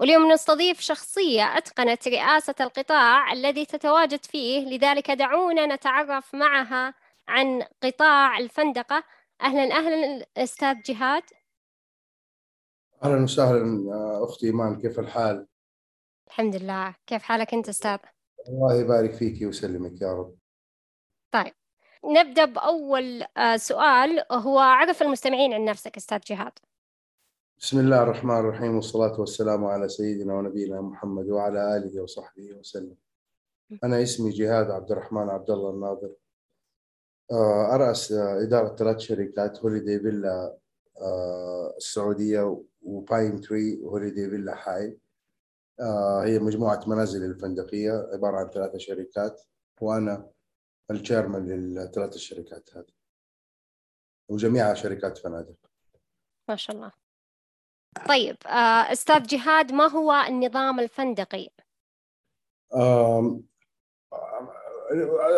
واليوم 0.00 0.32
نستضيف 0.32 0.80
شخصية 0.80 1.58
أتقنت 1.58 2.08
رئاسة 2.08 2.54
القطاع 2.60 3.32
الذي 3.32 3.66
تتواجد 3.66 4.24
فيه 4.24 4.60
لذلك 4.60 5.10
دعونا 5.10 5.66
نتعرف 5.66 6.34
معها 6.34 6.94
عن 7.28 7.62
قطاع 7.82 8.38
الفندقة. 8.38 9.04
أهلا 9.42 9.76
أهلا 9.76 10.26
أستاذ 10.36 10.82
جهاد. 10.82 11.22
أهلا 13.04 13.22
وسهلا 13.22 13.90
أختي 14.24 14.46
إيمان 14.46 14.80
كيف 14.80 14.98
الحال؟ 14.98 15.46
الحمد 16.28 16.56
لله. 16.56 16.94
كيف 17.06 17.22
حالك 17.22 17.54
أنت 17.54 17.68
أستاذ؟ 17.68 17.98
الله 18.48 18.80
يبارك 18.80 19.12
فيك 19.12 19.42
ويسلمك 19.42 20.00
يا 20.00 20.12
رب. 20.12 20.36
طيب 21.32 21.54
نبدأ 22.04 22.44
بأول 22.44 23.22
آه، 23.36 23.56
سؤال 23.56 24.24
هو 24.32 24.58
عرف 24.58 25.02
المستمعين 25.02 25.54
عن 25.54 25.64
نفسك 25.64 25.96
أستاذ 25.96 26.20
جهاد. 26.20 26.58
بسم 27.60 27.78
الله 27.78 28.02
الرحمن 28.02 28.38
الرحيم 28.38 28.74
والصلاة 28.76 29.20
والسلام 29.20 29.64
على 29.64 29.88
سيدنا 29.88 30.34
ونبينا 30.34 30.80
محمد 30.80 31.28
وعلى 31.28 31.76
آله 31.76 32.02
وصحبه 32.02 32.52
وسلم. 32.52 32.96
أنا 33.84 34.02
اسمي 34.02 34.30
جهاد 34.30 34.70
عبد 34.70 34.90
الرحمن 34.92 35.28
عبد 35.28 35.50
الله 35.50 35.70
الناظر. 35.70 36.14
آه، 37.32 37.74
أرأس 37.74 38.12
إدارة 38.12 38.76
ثلاث 38.76 38.98
شركات 38.98 39.58
هوليدي 39.58 40.00
فيلا 40.00 40.58
آه، 41.00 41.74
السعودية 41.76 42.62
وباين 42.82 43.40
تري 43.40 43.80
وهوليدي 43.82 44.30
فيلا 44.30 44.54
حاي 44.54 44.98
هي 46.24 46.38
مجموعة 46.38 46.80
منازل 46.86 47.24
الفندقية 47.24 48.08
عبارة 48.12 48.36
عن 48.36 48.50
ثلاثة 48.50 48.78
شركات 48.78 49.42
وأنا 49.80 50.30
الشيرمان 50.90 51.46
للثلاث 51.46 52.14
الشركات 52.14 52.76
هذه 52.76 52.94
وجميعها 54.28 54.74
شركات 54.74 55.18
فنادق. 55.18 55.56
ما 56.48 56.56
شاء 56.56 56.76
الله. 56.76 57.05
طيب 58.08 58.36
آه، 58.46 58.92
أستاذ 58.92 59.22
جهاد 59.22 59.72
ما 59.72 59.86
هو 59.86 60.12
النظام 60.28 60.80
الفندقي؟ 60.80 61.48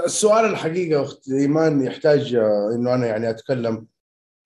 السؤال 0.05 0.45
الحقيقة 0.45 1.03
أخت 1.03 1.31
إيمان 1.31 1.83
يحتاج 1.83 2.35
آه، 2.35 2.71
إنه 2.75 2.95
أنا 2.95 3.07
يعني 3.07 3.31
أتكلم 3.31 3.87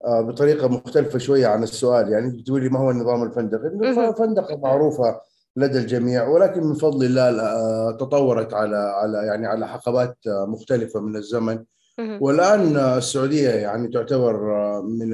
آه، 0.04 0.20
بطريقة 0.20 0.69
مختلفة 0.69 1.19
شوية 1.19 1.46
عن 1.46 1.62
السؤال 1.62 2.12
يعني 2.12 2.30
بتقولي 2.30 2.69
ما 2.69 2.78
هو 2.78 2.91
النظام 2.91 3.22
الفندقي؟ 3.22 3.69
الفندقة 4.08 4.56
معروفة 4.56 5.20
لدى 5.56 5.78
الجميع 5.78 6.28
ولكن 6.28 6.62
من 6.64 6.74
فضل 6.74 7.06
الله 7.06 7.97
تطورت 7.97 8.54
على 8.54 8.76
على 8.76 9.26
يعني 9.26 9.47
على 9.47 9.69
حقبات 9.69 10.19
مختلفة 10.26 11.00
من 11.00 11.16
الزمن 11.16 11.64
والآن 11.98 12.76
السعودية 12.76 13.48
يعني 13.48 13.88
تعتبر 13.88 14.42
من 14.82 15.08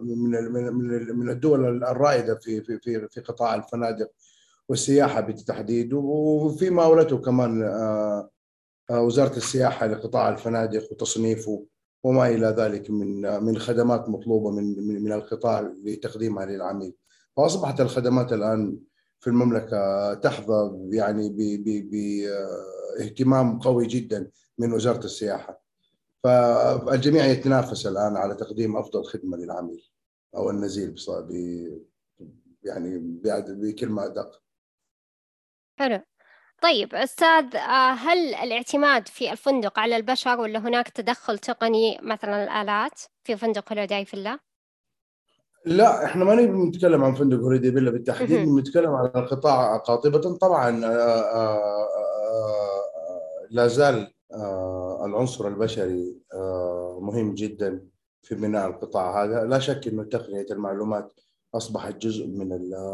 من 0.00 0.72
من 0.72 1.16
من 1.18 1.30
الدول 1.30 1.84
الرائدة 1.84 2.34
في 2.34 2.62
في 2.62 2.78
في 2.78 3.08
في 3.08 3.20
قطاع 3.20 3.54
الفنادق 3.54 4.10
والسياحة 4.68 5.20
بالتحديد 5.20 5.92
وفي 5.92 6.68
اولته 6.68 7.18
كمان 7.18 7.62
آه، 7.62 8.30
آه، 8.90 9.02
وزارة 9.02 9.36
السياحة 9.36 9.86
لقطاع 9.86 10.28
الفنادق 10.28 10.92
وتصنيفه 10.92 11.64
وما 12.04 12.28
إلى 12.28 12.46
ذلك 12.46 12.90
من 12.90 13.20
من 13.44 13.58
خدمات 13.58 14.08
مطلوبة 14.08 14.50
من 14.50 14.86
من 14.86 15.02
من 15.04 15.12
القطاع 15.12 15.72
لتقديمها 15.84 16.46
للعميل. 16.46 16.94
فأصبحت 17.36 17.80
الخدمات 17.80 18.32
الآن 18.32 18.78
في 19.20 19.26
المملكة 19.26 20.14
تحظى 20.14 20.70
يعني 20.90 21.28
باهتمام 22.98 23.58
قوي 23.58 23.86
جدا 23.86 24.30
من 24.58 24.72
وزارة 24.72 25.04
السياحة. 25.04 25.59
فالجميع 26.24 27.24
يتنافس 27.24 27.86
الآن 27.86 28.16
على 28.16 28.34
تقديم 28.34 28.76
أفضل 28.76 29.04
خدمة 29.04 29.36
للعميل 29.36 29.90
أو 30.36 30.50
النزيل 30.50 30.94
ب 31.08 31.30
يعني 32.62 32.98
بكلمه 33.48 34.06
أدق. 34.06 34.42
حلو. 35.78 36.00
طيب 36.62 36.94
أستاذ 36.94 37.56
آه، 37.56 37.92
هل 37.92 38.34
الاعتماد 38.34 39.08
في 39.08 39.32
الفندق 39.32 39.78
على 39.78 39.96
البشر 39.96 40.40
ولا 40.40 40.58
هناك 40.58 40.88
تدخل 40.88 41.38
تقني 41.38 41.98
مثلا 42.02 42.44
الآلات 42.44 43.00
في 43.24 43.36
فندق 43.36 43.72
هوليداي 43.72 44.04
فيلا؟ 44.04 44.38
لا 45.66 46.04
إحنا 46.04 46.24
ما 46.24 46.34
نبي 46.34 46.68
نتكلم 46.68 47.04
عن 47.04 47.14
فندق 47.14 47.38
هوليداي 47.38 47.72
فيلا 47.72 47.90
بالتحديد 47.90 48.48
نتكلم 48.48 48.90
عن 48.90 49.06
القطاع 49.06 49.76
قاطبة. 49.76 50.38
طبعا 50.38 50.84
آه، 50.84 51.20
آه، 51.34 51.88
لا 53.50 53.66
زال 53.66 54.14
العنصر 55.04 55.48
البشري 55.48 56.16
آه، 56.34 56.98
مهم 57.02 57.34
جدا 57.34 57.86
في 58.22 58.34
بناء 58.34 58.66
القطاع 58.68 59.24
هذا. 59.24 59.44
لا 59.44 59.58
شك 59.58 59.88
إنه 59.88 60.04
تقنية 60.04 60.46
المعلومات 60.50 61.12
أصبحت 61.54 61.96
جزء 61.96 62.26
من 62.26 62.48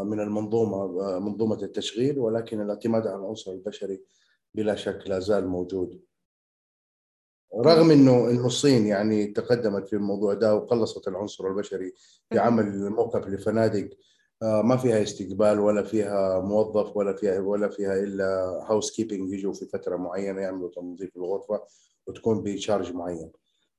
من 0.05 0.19
المنظومة 0.19 0.77
آه، 1.01 1.19
منظومة 1.19 1.63
التشغيل 1.63 2.19
ولكن 2.19 2.61
الاعتماد 2.61 3.07
على 3.07 3.17
العنصر 3.17 3.51
البشري 3.51 4.01
بلا 4.55 4.75
شك 4.75 5.03
لا 5.07 5.19
زال 5.19 5.47
موجود. 5.47 6.01
رغم 7.55 7.91
إنه 7.91 8.29
إنه 8.29 8.45
الصين 8.45 8.87
يعني 8.87 9.27
تقدمت 9.27 9.87
في 9.87 9.93
الموضوع 9.95 10.33
ده 10.33 10.55
وقلصت 10.55 11.07
العنصر 11.07 11.47
البشري 11.47 11.93
في 12.29 12.39
عمل 12.39 12.89
موقف 12.89 13.27
لفنادق 13.27 13.89
آه، 13.89 13.97
ما 14.41 14.77
فيها 14.77 15.03
استقبال 15.03 15.59
ولا 15.59 15.83
فيها 15.83 16.39
موظف 16.39 16.97
ولا 16.97 17.13
فيها 17.13 17.39
ولا 17.39 17.69
فيها 17.69 17.93
إلا 17.93 18.25
هاوس 18.69 18.91
كيبنج 18.91 19.33
يجوا 19.33 19.53
في 19.53 19.65
فترة 19.65 19.95
معينة 19.95 20.41
يعملوا 20.41 20.69
تنظيف 20.69 21.17
الغرفة 21.17 21.63
وتكون 22.07 22.43
بشارج 22.43 22.93
معين. 22.93 23.31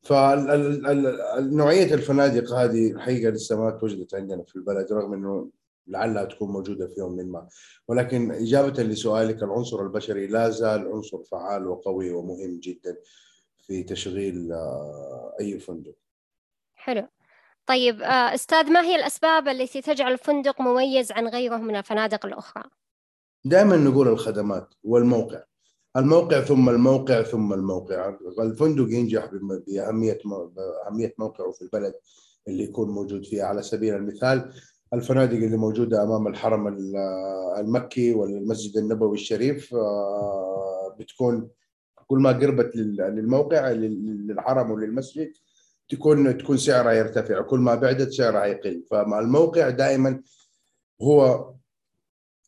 فنوعيه 0.02 1.94
الفنادق 1.94 2.52
هذه 2.52 2.90
الحقيقة 2.90 3.30
لسه 3.30 3.60
ما 3.60 3.70
توجدت 3.70 4.14
عندنا 4.14 4.42
في 4.42 4.56
البلد 4.56 4.92
رغم 4.92 5.12
إنه 5.12 5.50
لعلها 5.86 6.24
تكون 6.24 6.48
موجودة 6.50 6.86
في 6.86 7.00
يوم 7.00 7.12
من 7.12 7.28
ما 7.28 7.48
ولكن 7.88 8.32
إجابة 8.32 8.82
لسؤالك 8.82 9.42
العنصر 9.42 9.82
البشري 9.82 10.26
لا 10.26 10.50
زال 10.50 10.88
عنصر 10.92 11.24
فعال 11.24 11.68
وقوي 11.68 12.10
ومهم 12.10 12.60
جدا 12.60 12.96
في 13.58 13.82
تشغيل 13.82 14.52
آه، 14.52 15.34
أي 15.40 15.58
فندق. 15.58 15.94
حلو. 16.74 17.08
طيب 17.68 18.02
آه، 18.02 18.34
أستاذ 18.34 18.70
ما 18.70 18.82
هي 18.82 18.96
الأسباب 18.96 19.48
التي 19.48 19.80
تجعل 19.80 20.12
الفندق 20.12 20.60
مميز 20.60 21.12
عن 21.12 21.28
غيره 21.28 21.56
من 21.56 21.76
الفنادق 21.76 22.26
الأخرى؟ 22.26 22.62
دائما 23.44 23.76
نقول 23.76 24.08
الخدمات 24.08 24.74
والموقع. 24.84 25.42
الموقع 25.96 26.40
ثم 26.40 26.68
الموقع 26.68 27.22
ثم 27.22 27.52
الموقع. 27.52 28.16
الفندق 28.40 28.86
ينجح 28.90 29.30
بأهمية 29.66 30.18
أهمية 30.86 31.14
موقعه 31.18 31.50
في 31.50 31.62
البلد 31.62 31.94
اللي 32.48 32.64
يكون 32.64 32.90
موجود 32.90 33.24
فيها. 33.24 33.44
على 33.44 33.62
سبيل 33.62 33.94
المثال 33.94 34.52
الفنادق 34.94 35.36
اللي 35.36 35.56
موجودة 35.56 36.02
أمام 36.02 36.26
الحرم 36.26 36.68
المكي 37.58 38.14
والمسجد 38.14 38.76
النبوي 38.76 39.14
الشريف 39.14 39.74
آه، 39.74 40.96
بتكون 40.98 41.48
كل 42.06 42.18
ما 42.18 42.30
قربت 42.30 42.76
للموقع 42.76 43.70
للحرم 43.70 44.70
وللمسجد 44.70 45.32
تكون 45.88 46.38
تكون 46.38 46.56
سعرها 46.56 46.92
يرتفع. 46.92 47.40
كل 47.40 47.58
ما 47.58 47.74
بعدت 47.74 48.12
سعرها 48.12 48.44
يقل. 48.46 48.84
فالموقع 48.90 49.70
دائما 49.70 50.22
هو 51.02 51.52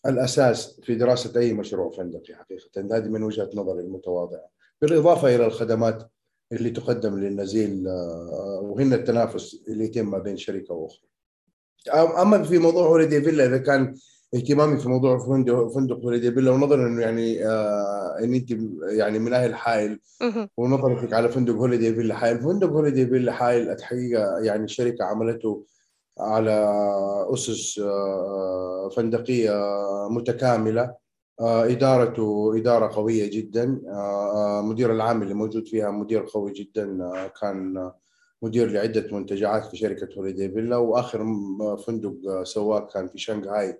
الأساس 0.06 0.80
في 0.80 0.94
دراسة 0.94 1.40
أي 1.40 1.52
مشروع 1.52 1.90
فندقي 1.90 2.34
حقيقة. 2.34 2.96
هذه 2.96 3.08
من 3.08 3.22
وجهة 3.22 3.50
نظري 3.54 3.80
المتواضعة. 3.80 4.48
بالإضافة 4.82 5.34
إلى 5.34 5.46
الخدمات 5.46 6.10
اللي 6.52 6.70
تقدم 6.70 7.18
للنزيل 7.18 7.88
آه، 7.88 8.60
وهنا 8.62 8.96
التنافس 8.96 9.62
اللي 9.68 9.84
يتم 9.84 10.10
ما 10.10 10.18
بين 10.18 10.36
شركة 10.36 10.74
وأخرى. 10.74 11.10
أما 12.22 12.42
في 12.42 12.58
موضوع 12.58 12.86
هوليدي 12.86 13.22
فيلا 13.22 13.46
إذا 13.46 13.58
كان 13.58 13.94
اهتمامي 14.34 14.76
في 14.76 14.88
موضوع 14.88 15.18
فندق 15.18 15.68
فندق 15.68 15.96
هوليدي 15.96 16.32
فيلا 16.32 16.50
ونظرا 16.50 16.86
إنه 16.86 17.02
يعني 17.02 17.46
آه 17.46 18.18
إن 18.24 18.34
أنت 18.34 18.50
يعني 18.98 19.18
من 19.18 19.32
أهل 19.32 19.54
حائل 19.54 20.00
ونظرتك 20.56 21.12
على 21.12 21.28
فندق 21.28 21.54
هوليدي 21.54 21.94
فيلا 21.94 22.14
حائل 22.14 22.40
فندق 22.42 22.68
هوليدي 22.68 23.06
فيلا 23.06 23.32
حائل 23.32 23.70
الحقيقة 23.70 24.38
يعني 24.38 24.64
الشركة 24.64 25.04
عملته 25.04 25.64
على 26.20 26.50
أسس 27.34 27.78
آه 27.78 28.88
فندقية 28.96 29.52
متكاملة 30.10 30.94
آه 31.40 31.64
إدارته 31.66 32.52
إدارة 32.56 32.94
قوية 32.94 33.30
جدا 33.30 33.80
آه, 33.88 34.58
آه، 34.58 34.62
مدير 34.62 34.92
العام 34.92 35.22
اللي 35.22 35.34
موجود 35.34 35.68
فيها 35.68 35.90
مدير 35.90 36.26
قوي 36.34 36.52
جدا 36.52 36.98
آه، 37.04 37.26
كان 37.40 37.90
مدير 38.42 38.70
لعدة 38.70 39.08
منتجعات 39.16 39.64
في 39.66 39.76
شركة 39.76 40.08
هوليدي 40.18 40.48
فيلا 40.50 40.76
وآخر 40.76 41.26
فندق 41.86 42.14
آه، 42.28 42.44
سواه 42.44 42.80
كان 42.80 43.08
في 43.08 43.18
شنغهاي. 43.18 43.78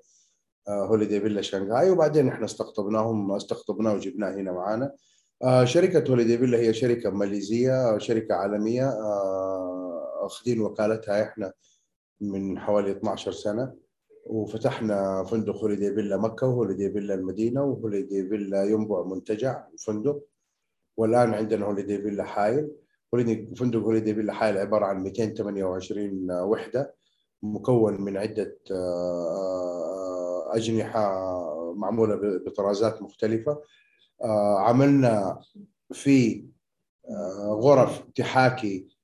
هوليدي 0.71 1.21
فيلا 1.21 1.41
شنغهاي 1.43 1.91
وبعدين 1.91 2.29
إحنا 2.29 2.45
استقطبناهم 2.45 3.33
استقطبناه 3.33 3.95
وجبناه 3.95 4.31
هنا 4.35 4.53
معانا. 4.53 4.93
آه 5.43 5.65
شركة 5.65 6.11
هوليدي 6.11 6.39
فيلا 6.39 6.59
هي 6.59 6.73
شركة 6.75 7.11
ماليزية 7.11 7.99
شركة 7.99 8.35
عالمية 8.35 8.89
آه 8.89 10.27
أخذين 10.27 10.61
وكالتها 10.61 11.23
إحنا 11.23 11.53
من 12.21 12.59
حوالي 12.59 12.91
12 12.91 13.33
سنة. 13.33 13.75
وفتحنا 14.27 15.25
فندق 15.25 15.57
هوليدي 15.57 15.95
فيلا 15.95 16.17
مكة 16.17 16.47
وهوليدي 16.47 16.91
فيلا 16.91 17.15
المدينة 17.15 17.65
وهوليدي 17.65 18.29
فيلا 18.29 18.65
ينبع 18.65 19.03
منتجع 19.03 19.65
فندق. 19.87 20.23
والآن 20.97 21.35
عندنا 21.35 21.67
هوليدي 21.67 22.03
فيلا 22.03 22.25
حايل 22.25 22.71
فندق 23.57 23.79
هوليدي 23.81 24.15
فيلا 24.15 24.33
حايل 24.33 24.59
عبارة 24.59 24.85
عن 24.87 25.03
228 25.03 26.31
وحدة 26.33 26.95
مكون 27.43 28.01
من 28.01 28.17
عدة 28.17 28.59
آه، 30.51 30.57
أجنحة 30.57 31.75
معمولة 31.75 32.39
بطرازات 32.47 33.03
مختلفة. 33.03 33.63
آه، 34.23 34.59
عملنا 34.59 35.41
في 35.93 36.45
آه، 37.11 37.59
غرف 37.63 38.03
تحاكي 38.15 39.01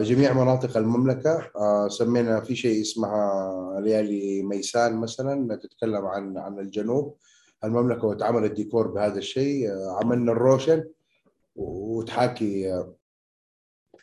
جميع 0.00 0.32
مناطق 0.32 0.76
المملكة. 0.76 1.50
سمينا 1.88 2.40
في 2.40 2.56
شيء 2.56 2.80
اسمها 2.80 3.80
ليالي 3.80 4.42
ميسان 4.42 4.96
مثلا 4.96 5.56
تتكلم 5.56 6.06
عن 6.06 6.38
عن 6.38 6.58
الجنوب. 6.58 7.16
المملكة 7.64 8.06
وتعمل 8.06 8.44
الديكور 8.44 8.86
بهذا 8.86 9.18
الشيء. 9.18 9.70
عملنا 9.90 10.32
الروشن 10.32 10.84
وتحاكي 11.56 12.84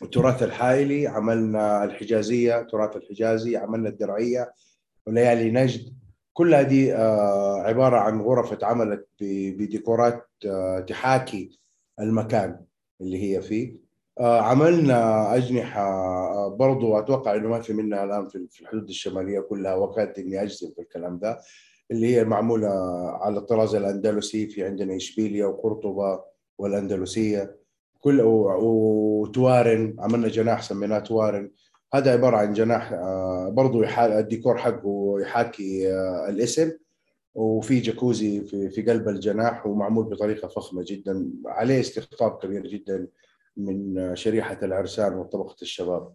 التراث 0.01 0.43
الحائلي. 0.43 1.07
عملنا 1.07 1.83
الحجازية 1.83 2.61
تراث 2.61 2.95
الحجازي. 2.95 3.57
عملنا 3.57 3.89
الدرعية. 3.89 4.53
وليالي 5.07 5.51
نجد. 5.51 5.93
كل 6.37 6.55
هذه 6.55 6.93
آه، 6.95 7.61
عبارة 7.61 7.97
عن 7.97 8.21
غرف 8.21 8.53
اتعملت 8.53 9.07
بديكورات 9.21 10.27
آه، 10.45 10.79
تحاكي 10.79 11.59
المكان 11.99 12.59
اللي 13.01 13.23
هي 13.23 13.41
فيه. 13.41 13.75
آه، 14.19 14.41
عملنا 14.41 15.35
أجنحة 15.35 15.87
برضو 16.47 16.99
أتوقع 16.99 17.35
أنه 17.35 17.49
ما 17.49 17.61
في 17.61 17.73
منها 17.73 18.03
الآن 18.03 18.27
في 18.27 18.59
الحدود 18.61 18.89
الشمالية 18.89 19.39
كلها 19.39 19.75
وكانت 19.75 20.19
إني 20.19 20.41
أجزم 20.41 20.71
في 20.75 20.81
الكلام 20.81 21.19
ده 21.19 21.39
اللي 21.91 22.15
هي 22.15 22.23
معمولة 22.23 22.69
على 23.21 23.37
الطراز 23.37 23.75
الأندلسي 23.75 24.47
في 24.47 24.63
عندنا 24.65 24.95
إشبيليا 24.95 25.45
وقرطبة 25.45 26.23
والأندلسية 26.57 27.55
كل 27.99 28.21
وتوارن 28.21 29.95
عملنا 29.99 30.27
جناح 30.27 30.61
سميناه 30.63 30.99
توارن. 30.99 31.51
هذا 31.95 32.11
عبارة 32.11 32.37
عن 32.37 32.53
جناح 32.53 32.93
آه، 32.93 33.49
برضه 33.49 34.05
الديكور 34.05 34.57
حقه 34.57 35.17
يحاكي 35.19 35.93
آه، 35.93 36.29
الاسم 36.29 36.71
وفي 37.35 37.79
جاكوزي 37.79 38.41
في 38.41 38.69
في 38.69 38.81
قلب 38.81 39.07
الجناح 39.09 39.67
ومعمول 39.67 40.05
بطريقة 40.05 40.47
فخمة 40.47 40.83
جدا 40.87 41.31
عليه 41.45 41.79
استقطاب 41.79 42.37
كبير 42.37 42.67
جدا 42.67 43.07
من 43.57 44.15
شريحة 44.15 44.59
العرسان 44.63 45.13
وطبقة 45.13 45.55
الشباب. 45.61 46.13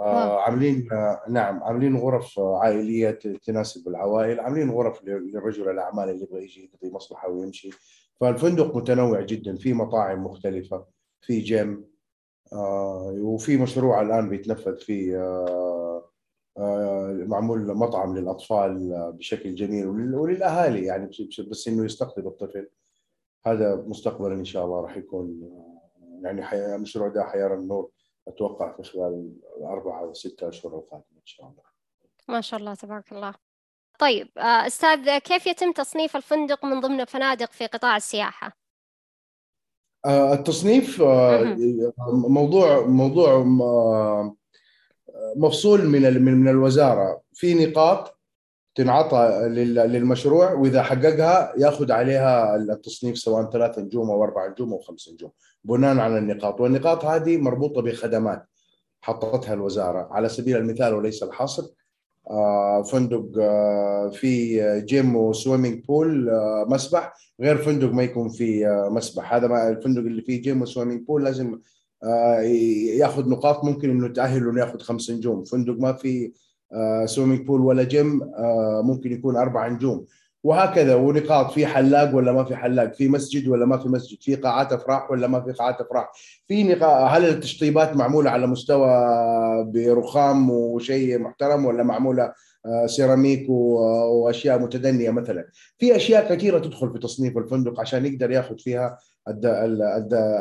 آه 0.00 0.40
عاملين 0.40 0.92
آه 0.92 1.22
نعم 1.28 1.62
عاملين 1.62 1.96
غرف 1.96 2.38
عائلية 2.38 3.10
تناسب 3.44 3.88
العوائل 3.88 4.40
عاملين 4.40 4.70
غرف 4.70 5.04
لرجل 5.04 5.70
الأعمال 5.70 6.08
اللي 6.08 6.22
يبغى 6.22 6.42
يجي 6.42 6.64
يقضي 6.64 6.94
مصلحة 6.94 7.28
ويمشي. 7.28 7.70
فالفندق 8.20 8.76
متنوع 8.76 9.20
جدا 9.20 9.56
في 9.56 9.72
مطاعم 9.72 10.24
مختلفة 10.24 10.86
في 11.20 11.40
جيم 11.40 11.70
آه 11.70 11.99
وفي 12.52 13.56
مشروع 13.56 14.00
الآن 14.00 14.28
بيتنفذ 14.28 14.76
فيه 14.76 15.16
آه 15.22 16.10
آه 16.58 17.24
معمول 17.26 17.74
مطعم 17.76 18.16
للأطفال 18.16 19.12
بشكل 19.18 19.54
جميل 19.54 19.86
وللأهالي 20.14 20.84
يعني 20.84 21.10
بس 21.50 21.68
إنه 21.68 21.84
يستقطب 21.84 22.26
الطفل 22.26 22.68
هذا 23.46 23.76
مستقبلا 23.86 24.34
إن 24.34 24.44
شاء 24.44 24.64
الله 24.64 24.80
راح 24.80 24.96
يكون 24.96 25.40
آه، 25.42 26.26
يعني 26.26 26.74
المشروع 26.74 27.08
ده 27.08 27.24
حيرى 27.24 27.54
النور 27.54 27.90
أتوقع 28.28 28.76
في 28.76 28.82
خلال 28.82 29.32
الاربعه 29.56 30.00
أو 30.00 30.12
ستة 30.12 30.48
أشهر 30.48 30.74
القادمه 30.74 31.16
إن 31.16 31.26
شاء 31.26 31.46
الله. 31.46 31.62
ما 32.28 32.40
شاء 32.40 32.60
الله 32.60 32.74
تبارك 32.74 33.12
الله. 33.12 33.34
طيب 33.98 34.28
آه، 34.38 34.66
أستاذ 34.66 35.18
كيف 35.18 35.46
يتم 35.46 35.72
تصنيف 35.72 36.16
الفندق 36.16 36.64
من 36.64 36.80
ضمن 36.80 37.00
الفنادق 37.00 37.52
في 37.52 37.66
قطاع 37.66 37.96
السياحة؟ 37.96 38.59
آه، 40.04 40.32
التصنيف 40.32 41.02
آه، 41.02 41.56
موضوع 42.08 42.86
موضوع 42.86 43.44
مفصول 45.36 45.86
من 45.86 46.22
من 46.22 46.48
الوزارة. 46.48 47.20
في 47.32 47.66
نقاط 47.66 48.20
تنعطى 48.74 49.48
للمشروع 49.86 50.52
وإذا 50.52 50.82
حققها 50.82 51.52
يأخذ 51.56 51.92
عليها 51.92 52.56
التصنيف 52.56 53.18
سواء 53.18 53.50
ثلاث 53.50 53.78
نجوم 53.78 54.10
أو 54.10 54.24
أربع 54.24 54.48
نجوم 54.48 54.72
أو 54.72 54.78
خمس 54.78 55.08
نجوم 55.12 55.30
بناء 55.64 55.98
على 55.98 56.18
النقاط. 56.18 56.60
والنقاط 56.60 57.04
هذه 57.04 57.36
مربوطة 57.36 57.82
بخدمات 57.82 58.46
حطتها 59.00 59.54
الوزارة. 59.54 60.08
على 60.10 60.28
سبيل 60.28 60.56
المثال 60.56 60.94
وليس 60.94 61.22
الحصر 61.22 61.62
آه، 61.62 61.79
فندق 62.92 63.38
آه، 63.38 64.08
في 64.08 64.60
جيم 64.86 65.16
وسويمنج 65.16 65.84
بول 65.84 66.28
آه، 66.28 66.66
مسبح. 66.68 67.14
غير 67.40 67.56
فندق 67.56 67.92
ما 67.92 68.02
يكون 68.02 68.28
فيه 68.28 68.88
مسبح. 68.90 69.34
هذا 69.34 69.46
ما 69.46 69.68
الفندق 69.68 70.00
اللي 70.00 70.22
فيه 70.22 70.42
جيم 70.42 70.62
و 70.62 70.67
swimming 70.67 71.06
pool 71.06 71.24
لازم 71.24 71.58
ياخذ 72.98 73.28
نقاط. 73.28 73.64
ممكن 73.64 73.90
إنه 73.90 74.08
تأهله 74.08 74.50
إنه 74.50 74.60
ياخذ 74.60 74.78
خمس 74.78 75.10
نجوم. 75.10 75.44
فندق 75.44 75.78
ما 75.78 75.92
في 75.92 76.32
swimming 77.04 77.46
pool 77.46 77.60
ولا 77.60 77.82
جيم 77.82 78.20
ممكن 78.84 79.12
يكون 79.12 79.36
أربع 79.36 79.68
نجوم. 79.68 80.06
وهكذا 80.44 80.94
ونقاط 80.94 81.52
في 81.52 81.66
حلاق 81.66 82.14
ولا 82.14 82.32
ما 82.32 82.44
في 82.44 82.56
حلاق 82.56 82.92
في 82.92 83.08
مسجد 83.08 83.48
ولا 83.48 83.66
ما 83.66 83.78
في 83.78 83.88
مسجد 83.88 84.22
في 84.22 84.34
قاعات 84.36 84.72
أفراح 84.72 85.10
ولا 85.10 85.26
ما 85.26 85.40
في 85.40 85.52
قاعات 85.52 85.80
أفراح 85.80 86.12
في 86.48 86.64
نقاط 86.64 87.10
هل 87.10 87.24
التشطيبات 87.24 87.96
معمولة 87.96 88.30
على 88.30 88.46
مستوى 88.46 88.90
برخام 89.64 90.50
وشيء 90.50 91.18
محترم 91.18 91.64
ولا 91.64 91.82
معمولة 91.82 92.32
آه، 92.66 92.86
سيراميك 92.86 93.50
وأشياء 93.50 94.58
متدنية 94.58 95.10
مثلا؟ 95.10 95.48
في 95.78 95.96
أشياء 95.96 96.34
كثيرة 96.34 96.58
تدخل 96.58 96.92
في 96.92 96.98
تصنيف 96.98 97.38
الفندق 97.38 97.80
عشان 97.80 98.06
يقدر 98.06 98.30
يأخذ 98.30 98.58
فيها 98.58 98.98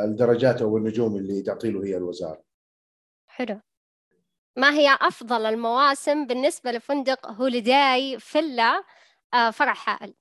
الدرجات 0.06 0.62
أو 0.62 0.78
النجوم 0.78 1.16
اللي 1.16 1.42
تعطي 1.42 1.72
له 1.72 1.86
هي 1.86 1.98
الوزارة. 1.98 2.42
حلو. 3.28 3.60
ما 4.57 4.74
هي 4.74 4.98
أفضل 5.01 5.46
المواسم 5.46 6.28
بالنسبة 6.28 6.72
لفندق 6.72 7.31
هوليداي 7.31 8.19
فيلا؟ 8.19 8.78
آه، 8.78 8.84
فرع 9.33 9.73
حائل. 9.73 10.13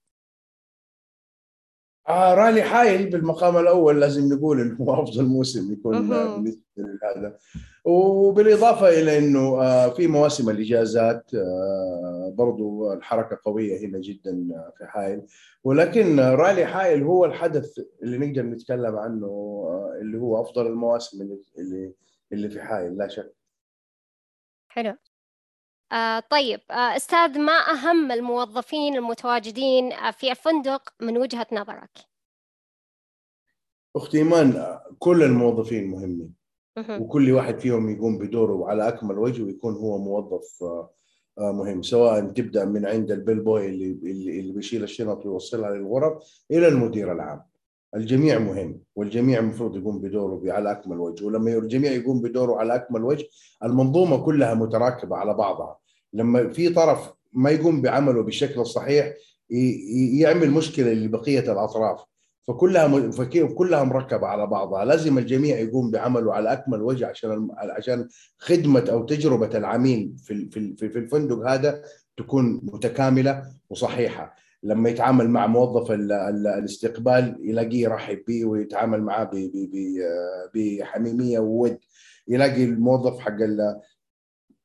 آه 2.09 2.35
رالي 2.35 2.63
حايل 2.63 3.11
بالمقام 3.11 3.57
الأول 3.57 4.01
لازم 4.01 4.33
نقول 4.33 4.61
إنه 4.61 4.77
هو 4.77 4.95
أفضل 5.03 5.25
موسم 5.25 5.73
يكون 5.73 6.09
بالنسبة 6.09 6.63
لهذا. 6.77 7.39
وبالاضافه 7.85 8.89
إلى 8.89 9.19
إنه 9.19 9.63
آه 9.63 9.89
في 9.89 10.07
مواسم 10.07 10.51
الإجازات 10.51 11.35
آه 11.35 12.35
برضو 12.39 12.93
الحركة 12.93 13.39
قوية 13.45 13.87
هنا 13.87 13.99
جدا 13.99 14.47
في 14.79 14.87
حايل 14.87 15.23
ولكن 15.65 16.21
رالي 16.21 16.67
حايل 16.67 17.03
هو 17.03 17.25
الحدث 17.25 17.79
اللي 18.03 18.19
نقدر 18.19 18.43
نتكلم 18.43 18.97
عنه 18.97 19.27
آه 19.27 19.99
اللي 20.01 20.19
هو 20.19 20.41
أفضل 20.43 20.67
المواسم 20.67 21.23
اللي 21.59 21.93
اللي 22.33 22.51
في 22.51 22.61
حايل 22.63 22.97
لا 22.97 23.09
شك. 23.09 23.35
حلو. 24.69 24.97
آه 25.93 26.21
طيب 26.21 26.61
آه 26.71 26.97
أستاذ 26.97 27.39
ما 27.39 27.53
أهم 27.53 28.13
الموظفين 28.13 28.97
المتواجدين 28.97 29.93
آه، 29.93 30.11
في 30.11 30.31
الفندق 30.31 30.95
من 31.01 31.19
وجهة 31.19 31.47
نظرك؟ 31.53 31.91
أختي 33.97 34.19
إيمان 34.19 34.79
كل 34.99 35.23
الموظفين 35.23 35.91
مهمين. 35.91 36.35
وكل 36.91 37.33
واحد 37.33 37.59
فيهم 37.59 37.91
يقوم 37.91 38.19
بدوره 38.19 38.71
على 38.71 38.89
أكمل 38.89 39.19
وجه 39.19 39.43
ويكون 39.43 39.75
هو 39.75 39.99
موظف 39.99 40.63
آه، 40.63 40.91
آه، 41.39 41.53
مهم. 41.53 41.83
سواء 41.83 42.21
تبدأ 42.21 42.65
من 42.65 42.87
عند 42.87 43.11
البيل 43.11 43.41
بوي 43.41 43.67
اللي 43.67 44.41
اللي 44.41 44.53
بيشيل 44.53 44.83
الشنط 44.83 45.27
ويوصلها 45.27 45.71
للغرف 45.71 46.45
إلى 46.51 46.69
المدير 46.69 47.13
العام. 47.13 47.43
الجميع 47.97 48.39
مهم 48.39 48.81
والجميع 48.97 49.39
المفروض 49.39 49.77
يقوم 49.77 49.99
بدوره 49.99 50.53
على 50.53 50.71
أكمل 50.71 51.01
وجه 51.01 51.25
ولما 51.25 51.59
الجميع 51.59 51.93
يقوم 51.93 52.21
بدوره 52.21 52.57
على 52.57 52.75
أكمل 52.75 53.05
وجه 53.05 53.29
المنظومة 53.65 54.25
كلها 54.25 54.55
متراكبة 54.55 55.17
على 55.17 55.35
بعضها. 55.35 55.79
لما 56.13 56.49
في 56.49 56.69
طرف 56.69 57.13
ما 57.33 57.51
يقوم 57.51 57.83
بعمله 57.83 58.23
بالشكل 58.23 58.61
الصحيح 58.61 59.15
يعمل 60.21 60.51
مشكلة 60.51 60.93
لبقية 60.93 61.53
الأطراف. 61.53 62.05
فكلها 62.47 63.11
كلها 63.55 63.85
مركبة 63.85 64.27
على 64.27 64.47
بعضها. 64.47 64.85
لازم 64.85 65.19
الجميع 65.19 65.59
يقوم 65.59 65.91
بعمله 65.91 66.35
على 66.35 66.53
أكمل 66.53 66.83
وجه 66.83 67.07
عشان 67.07 67.49
عشان 67.53 68.09
خدمة 68.39 68.85
أو 68.91 69.05
تجربة 69.05 69.59
العميل 69.59 70.13
في 70.19 70.51
في 70.51 70.89
في 70.89 70.99
الفندق 70.99 71.49
هذا 71.49 71.83
تكون 72.17 72.61
متكاملة 72.63 73.45
وصحيحة. 73.71 74.35
لما 74.63 74.91
يتعامل 74.91 75.29
مع 75.31 75.47
موظف 75.47 75.91
الاستقبال 75.91 77.37
يلاقيه 77.41 77.83
يرحب 77.83 78.25
به 78.29 78.45
ويتعامل 78.45 79.03
معاه 79.03 79.31
بحميمية 80.55 81.39
وود. 81.39 81.79
يلاقي 82.29 82.65
الموظف 82.65 83.19
حق 83.19 83.37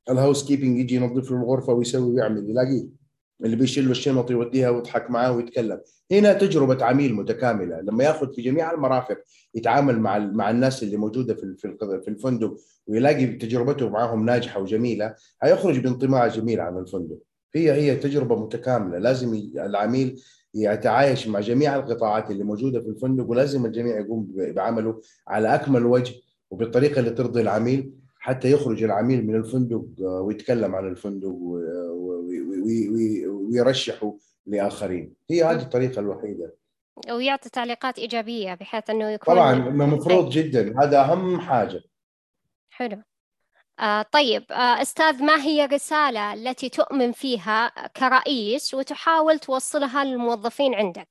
الهاوس 0.10 0.48
كيبنج 0.48 0.80
يجي 0.80 0.96
ينظف 0.96 1.32
له 1.32 1.38
الغرفة 1.38 1.74
ويسوي 1.74 2.14
ويعمل 2.14 2.50
يلاقيه. 2.50 3.04
اللي 3.46 3.56
بيشيل 3.56 3.86
له 3.86 3.92
الشنط 3.92 4.32
يوديها 4.32 4.70
ويضحك 4.70 5.10
معاه 5.12 5.32
ويتكلم. 5.32 5.82
هنا 6.12 6.34
تجربة 6.34 6.86
عميل 6.86 7.14
متكاملة. 7.16 7.82
لما 7.82 8.04
ياخذ 8.04 8.34
في 8.34 8.42
جميع 8.42 8.72
المرافق 8.72 9.18
يتعامل 9.56 10.00
مع 10.00 10.18
مع 10.20 10.50
الناس 10.50 10.84
اللي 10.84 10.98
موجودة 10.98 11.34
في 11.34 11.56
في 12.02 12.08
الفندق 12.08 12.56
ويلاقي 12.88 13.26
تجربته 13.26 13.90
معهم 13.90 14.26
ناجحة 14.26 14.62
وجميلة 14.62 15.16
هيخرج 15.44 15.80
بانطباع 15.80 16.28
جميل 16.28 16.60
عن 16.62 16.78
الفندق. 16.78 17.18
هي 17.56 17.72
هي 17.72 17.96
تجربة 17.96 18.36
متكاملة. 18.36 18.98
لازم 18.98 19.34
العميل 19.56 20.22
يتعايش 20.56 21.28
مع 21.28 21.40
جميع 21.40 21.76
القطاعات 21.76 22.32
اللي 22.32 22.44
موجودة 22.44 22.82
في 22.82 22.88
الفندق 22.88 23.30
ولازم 23.30 23.66
الجميع 23.66 24.00
يقوم 24.00 24.28
بعمله 24.36 25.02
على 25.28 25.56
أكمل 25.56 25.86
وجه 25.86 26.16
وبالطريقة 26.50 27.00
اللي 27.00 27.10
ترضي 27.10 27.42
العميل 27.42 27.94
حتى 28.20 28.52
يخرج 28.52 28.84
العميل 28.84 29.28
من 29.28 29.36
الفندق 29.36 29.86
ويتكلم 30.00 30.76
عن 30.76 30.88
الفندق 30.88 31.36
ويرشحه 33.50 34.18
لآخرين. 34.46 35.14
هي 35.30 35.44
هذه 35.44 35.62
الطريقة 35.62 36.00
الوحيدة. 36.00 36.56
ويعطي 37.12 37.50
تعليقات 37.50 38.00
إيجابية 38.00 38.54
بحيث 38.54 38.90
أنه 38.90 39.10
يكون 39.10 39.36
طبعا 39.36 39.56
مفروض 39.70 40.30
جدا. 40.30 40.84
هذا 40.84 41.02
أهم 41.02 41.40
حاجة. 41.40 41.82
حلو. 42.70 43.02
آه 43.80 44.02
طيب 44.02 44.52
آه 44.52 44.82
أستاذ 44.82 45.24
ما 45.24 45.42
هي 45.44 45.66
الرسالة 45.66 46.34
التي 46.34 46.70
تؤمن 46.70 47.12
فيها 47.12 47.72
كرئيس 47.88 48.74
وتحاول 48.74 49.40
توصلها 49.40 50.04
للموظفين 50.04 50.76
عندك؟ 50.76 51.08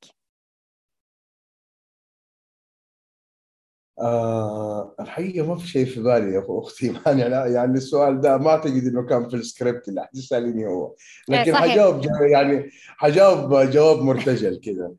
آه 4.00 4.95
الحقيقة 5.00 5.47
ما 5.47 5.57
في 5.57 5.69
شيء 5.69 5.87
في 5.87 6.02
بالي 6.02 6.35
يا 6.35 6.45
أختي. 6.49 6.87
يعني 7.07 7.54
يعني 7.54 7.73
السؤال 7.73 8.21
ده 8.21 8.38
ما 8.38 8.50
أعتقد 8.50 8.87
إنه 8.87 9.07
كان 9.07 9.28
في 9.28 9.37
السكريبت 9.37 9.88
اللي 9.88 10.02
حتسأليني 10.02 10.66
هو. 10.66 10.95
إيه، 11.31 11.40
لكن 11.40 11.54
حجاوب 11.54 12.04
يعني 12.33 12.71
حجاوب 12.97 13.54
جواب 13.54 14.02
مرتجل 14.02 14.61
كذا. 14.61 14.92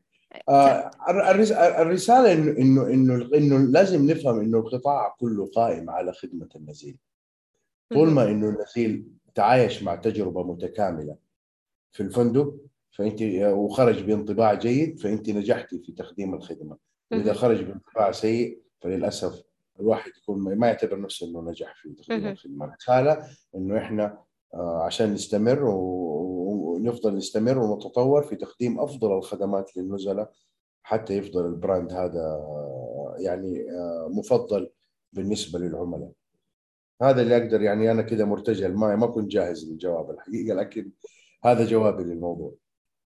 آه 0.48 0.90
الرسالة 1.82 2.32
إنه 2.32 2.50
إنه 2.52 2.86
إنه 2.86 3.28
إنه 3.34 3.58
لازم 3.58 4.10
نفهم 4.10 4.40
إنه 4.40 4.58
القطاع 4.58 5.14
كله 5.20 5.50
قائم 5.56 5.90
على 5.90 6.12
خدمة 6.12 6.48
النزيل. 6.56 6.98
طول 7.92 8.08
ما 8.10 8.30
إنه 8.30 8.48
النسيل 8.48 9.06
تعايش 9.34 9.82
مع 9.82 9.96
تجربة 9.96 10.42
متكاملة 10.42 11.16
في 11.92 12.02
الفندق 12.02 12.54
فأنت 12.90 13.22
وخرج 13.42 14.02
بانطباع 14.02 14.54
جيد 14.54 15.00
فأنت 15.00 15.30
نجحتي 15.30 15.78
في 15.78 15.92
تقديم 15.92 16.34
الخدمة. 16.34 16.76
واذا 17.10 17.32
خرج 17.32 17.62
بانطباع 17.64 18.12
سيء 18.12 18.60
فللأسف 18.80 19.42
الواحد 19.80 20.10
يكون 20.22 20.58
ما 20.58 20.66
يعتبر 20.66 21.00
نفسه 21.00 21.26
إنه 21.26 21.40
نجح 21.40 21.74
في 21.82 21.88
تقديم 21.88 22.26
الخدمة. 22.26 22.64
الرساله 22.64 23.26
إنه 23.54 23.78
إحنا 23.78 24.18
آه، 24.54 24.82
عشان 24.82 25.12
نستمر 25.12 25.64
ونفضل 25.64 27.16
نستمر 27.16 27.58
ونتطور 27.58 28.22
في 28.22 28.36
تقديم 28.36 28.80
أفضل 28.80 29.12
الخدمات 29.12 29.76
للنزلاء 29.76 30.32
حتى 30.82 31.16
يفضل 31.16 31.46
البراند 31.46 31.92
هذا 31.92 32.44
يعني 33.18 33.70
آه، 33.70 34.08
مفضل 34.12 34.70
بالنسبة 35.12 35.58
للعملاء. 35.58 36.10
هذا 37.02 37.22
اللي 37.22 37.36
أقدر 37.36 37.62
يعني 37.62 37.90
أنا 37.90 38.02
كذا 38.02 38.24
مرتجل 38.24 38.74
ما 38.74 38.96
ما 38.96 39.06
كنت 39.06 39.30
جاهز 39.30 39.70
للجواب 39.70 40.10
الحقيقة 40.10 40.54
لكن 40.54 40.90
هذا 41.44 41.64
جوابي 41.64 42.04
للموضوع. 42.04 42.54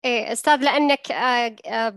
إيه 0.06 0.32
أستاذ 0.32 0.64
لأنك 0.64 1.12
آه، 1.12 1.56
آه، 1.66 1.90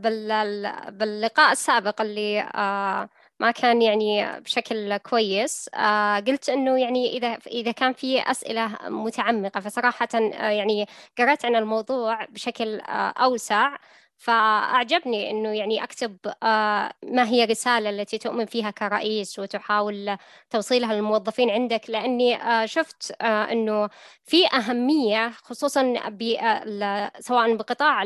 باللقاء 0.91 1.53
السابق 1.53 2.01
اللي 2.01 2.41
آه، 2.41 3.09
ما 3.41 3.51
كان 3.51 3.83
يعني 3.83 4.41
بشكل 4.41 4.97
كويس 4.97 5.69
قلت 6.29 6.49
إنه 6.49 6.81
يعني 6.81 7.17
إذا 7.17 7.29
إذا 7.47 7.73
كان 7.73 7.93
في 7.93 8.21
أسئلة 8.31 8.77
متعمقة 8.89 9.61
فصراحة 9.61 10.09
يعني 10.33 10.87
قرأت 11.19 11.45
عن 11.45 11.57
الموضوع 11.57 12.25
بشكل 12.25 12.81
أوسع. 13.21 13.77
فأعجبني 14.21 15.31
أنه 15.31 15.49
يعني 15.49 15.85
أكتب 15.85 16.17
آه، 16.43 16.93
ما 17.05 17.29
هي 17.29 17.45
الرسالة 17.45 17.91
التي 17.91 18.19
تؤمن 18.19 18.47
فيها 18.47 18.71
كرئيس 18.71 19.39
وتحاول 19.39 20.17
توصيلها 20.51 20.95
للموظفين 20.95 21.51
عندك 21.51 21.91
لأني 21.91 22.37
آه، 22.37 22.67
شفت 22.67 23.13
آه، 23.21 23.53
أنه 23.53 23.89
في 24.25 24.47
أهمية 24.47 25.31
خصوصا 25.31 25.95
سواء 27.21 27.57
بقطاع 27.57 28.03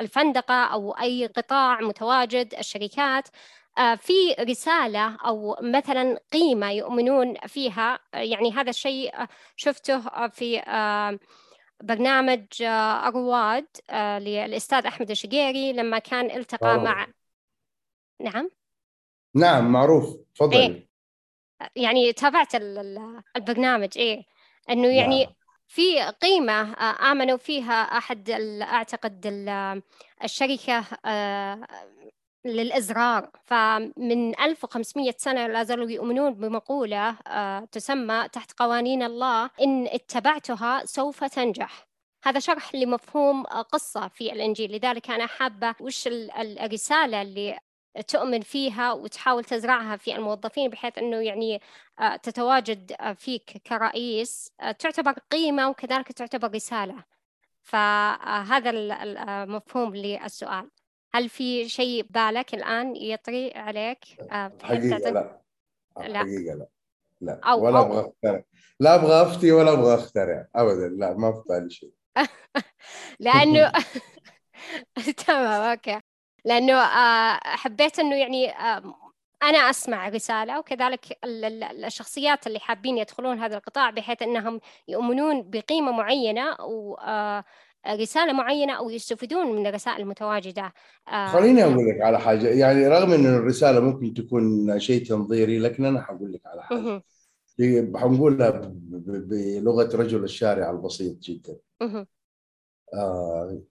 الفندقة 0.00 0.64
أو 0.64 0.92
أي 0.92 1.26
قطاع 1.26 1.80
متواجد 1.80 2.54
الشركات 2.58 3.28
في 3.96 4.34
رسالة 4.40 5.16
أو 5.26 5.56
مثلا 5.62 6.20
قيمة 6.32 6.70
يؤمنون 6.70 7.34
فيها. 7.46 7.98
يعني 8.14 8.52
هذا 8.52 8.70
الشيء 8.70 9.14
شفته 9.56 10.28
في 10.28 10.62
برنامج 11.82 12.62
آه، 12.62 13.08
أرواد 13.08 13.66
آه، 13.90 14.18
للأستاذ 14.18 14.86
أحمد 14.86 15.10
الشقيري 15.10 15.72
لما 15.72 15.98
كان 15.98 16.30
التقى 16.30 16.66
معروف. 16.66 16.84
مع 16.84 17.06
نعم 18.20 18.50
نعم 19.34 19.72
معروف 19.72 20.16
تفضل 20.34 20.56
إيه؟ 20.56 20.88
يعني 21.76 22.12
تابعت 22.12 22.54
البرنامج 23.36 23.90
إيه 23.96 24.24
إنه 24.70 24.88
يعني 24.88 25.24
نعم. 25.24 25.34
في 25.66 26.02
قيمة 26.02 26.72
آه، 26.72 27.12
آمنوا 27.12 27.36
فيها 27.36 27.82
أحد 27.82 28.30
أعتقد 28.62 29.26
الشركة 30.24 30.84
للإزرار. 32.44 33.30
فمن 33.44 34.40
1500 34.40 35.14
سنة 35.18 35.46
لا 35.46 35.64
زالوا 35.64 35.90
يؤمنون 35.90 36.34
بمقولة 36.34 37.16
آه، 37.26 37.60
تسمى 37.72 38.28
تحت 38.32 38.52
قوانين 38.52 39.02
الله 39.02 39.50
إن 39.60 39.86
اتبعتها 39.86 40.84
سوف 40.84 41.24
تنجح. 41.24 41.88
هذا 42.24 42.38
شرح 42.38 42.74
لمفهوم 42.74 43.46
آه، 43.46 43.62
قصة 43.62 44.08
في 44.08 44.32
الإنجيل. 44.32 44.76
لذلك 44.76 45.10
أنا 45.10 45.26
حابة 45.26 45.74
وش 45.80 46.08
الرسالة 46.08 47.22
اللي 47.22 47.58
تؤمن 48.08 48.40
فيها 48.40 48.92
وتحاول 48.92 49.44
تزرعها 49.44 49.96
في 49.96 50.16
الموظفين 50.16 50.70
بحيث 50.70 50.98
إنه 50.98 51.16
يعني 51.16 51.60
آه، 52.00 52.16
تتواجد 52.16 52.92
فيك 53.18 53.62
كرئيس. 53.66 54.52
تعتبر 54.78 55.12
قيمة 55.30 55.68
وكذلك 55.68 56.12
تعتبر 56.12 56.54
رسالة. 56.54 57.04
فهذا 57.62 58.70
المفهوم 58.70 59.96
للسؤال. 59.96 60.70
هل 61.14 61.28
في 61.28 61.68
شيء 61.68 62.06
بالك 62.10 62.54
الآن 62.54 62.96
يطري 62.96 63.52
عليك؟ 63.54 63.98
آه، 64.32 64.52
حقيقة 64.62 65.10
لا. 65.10 65.40
حقيقة 65.96 66.54
لا. 66.54 66.66
لا. 67.20 67.40
أو 67.44 67.66
ولا 67.66 67.80
أبغى 67.80 68.00
أخترع. 68.00 68.42
لا 68.80 68.94
أبغى 68.94 69.22
أفتي 69.22 69.52
ولا 69.52 69.72
أبغى 69.72 69.94
أخترع. 69.94 70.46
ابدا. 70.54 70.88
لا 70.88 71.14
ما 71.14 71.32
في 71.32 71.42
بالي 71.48 71.70
شيء. 71.70 71.92
لأنه 73.20 73.72
تمام 75.26 75.70
أوكي. 75.70 76.00
لأنه 76.44 76.74
آه، 76.74 77.40
حبيت 77.44 77.98
إنه 77.98 78.16
يعني 78.16 78.52
أنا 79.42 79.58
أسمع 79.58 80.08
رسالة 80.08 80.58
وكذلك 80.58 81.18
الشخصيات 81.24 82.46
اللي 82.46 82.60
حابين 82.60 82.98
يدخلون 82.98 83.38
هذا 83.38 83.56
القطاع 83.56 83.90
بحيث 83.90 84.22
إنهم 84.22 84.60
يؤمنون 84.88 85.50
بقيمة 85.50 85.92
معينة 85.92 86.56
و 86.60 86.94
آه، 86.94 87.44
رسالة 87.86 88.32
معينة 88.32 88.72
أو 88.72 88.90
يستفيدون 88.90 89.56
من 89.56 89.66
الرسائل 89.66 90.00
المتواجدة. 90.00 90.72
آه، 91.08 91.26
خليني 91.26 91.64
أقول 91.64 91.88
لك 91.88 92.00
على 92.00 92.20
حاجة. 92.20 92.48
يعني 92.48 92.88
رغم 92.88 93.12
أن 93.12 93.26
الرسالة 93.26 93.80
ممكن 93.80 94.14
تكون 94.14 94.78
شيء 94.78 95.06
تنظيري 95.06 95.58
لكن 95.58 95.84
أنا 95.84 96.02
حقول 96.02 96.32
لك 96.32 96.46
على 96.46 96.62
حاجة. 96.62 97.02
حنقولها 97.96 98.50
بلغة 98.90 99.96
رجل 99.96 100.24
الشارع 100.24 100.70
البسيط 100.70 101.18
جدا. 101.18 101.56
آه 102.94 103.62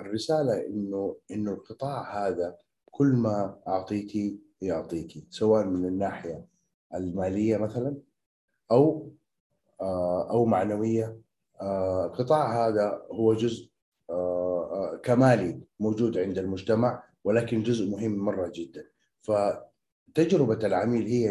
الرسالة 0.00 0.66
إنه 0.66 1.16
إنه 1.30 1.52
القطاع 1.52 2.26
هذا 2.26 2.56
كل 2.90 3.06
ما 3.06 3.60
أعطيتي 3.68 4.40
يعطيكي 4.60 5.26
سواء 5.30 5.64
من 5.64 5.84
الناحية 5.84 6.44
المالية 6.94 7.56
مثلا 7.56 7.96
أو 8.70 9.12
آه 9.80 10.30
أو 10.30 10.44
معنوية 10.44 11.18
القطاع 11.62 12.66
آه، 12.66 12.68
هذا 12.68 13.02
هو 13.12 13.34
جزء 13.34 13.70
آه، 14.10 14.92
آه، 14.94 14.96
كمالي 14.96 15.60
موجود 15.80 16.18
عند 16.18 16.38
المجتمع 16.38 17.02
ولكن 17.24 17.62
جزء 17.62 17.90
مهم 17.90 18.18
مرة 18.18 18.52
جدا. 18.54 18.86
فتجربة 19.20 20.66
العميل 20.66 21.06
هي 21.06 21.28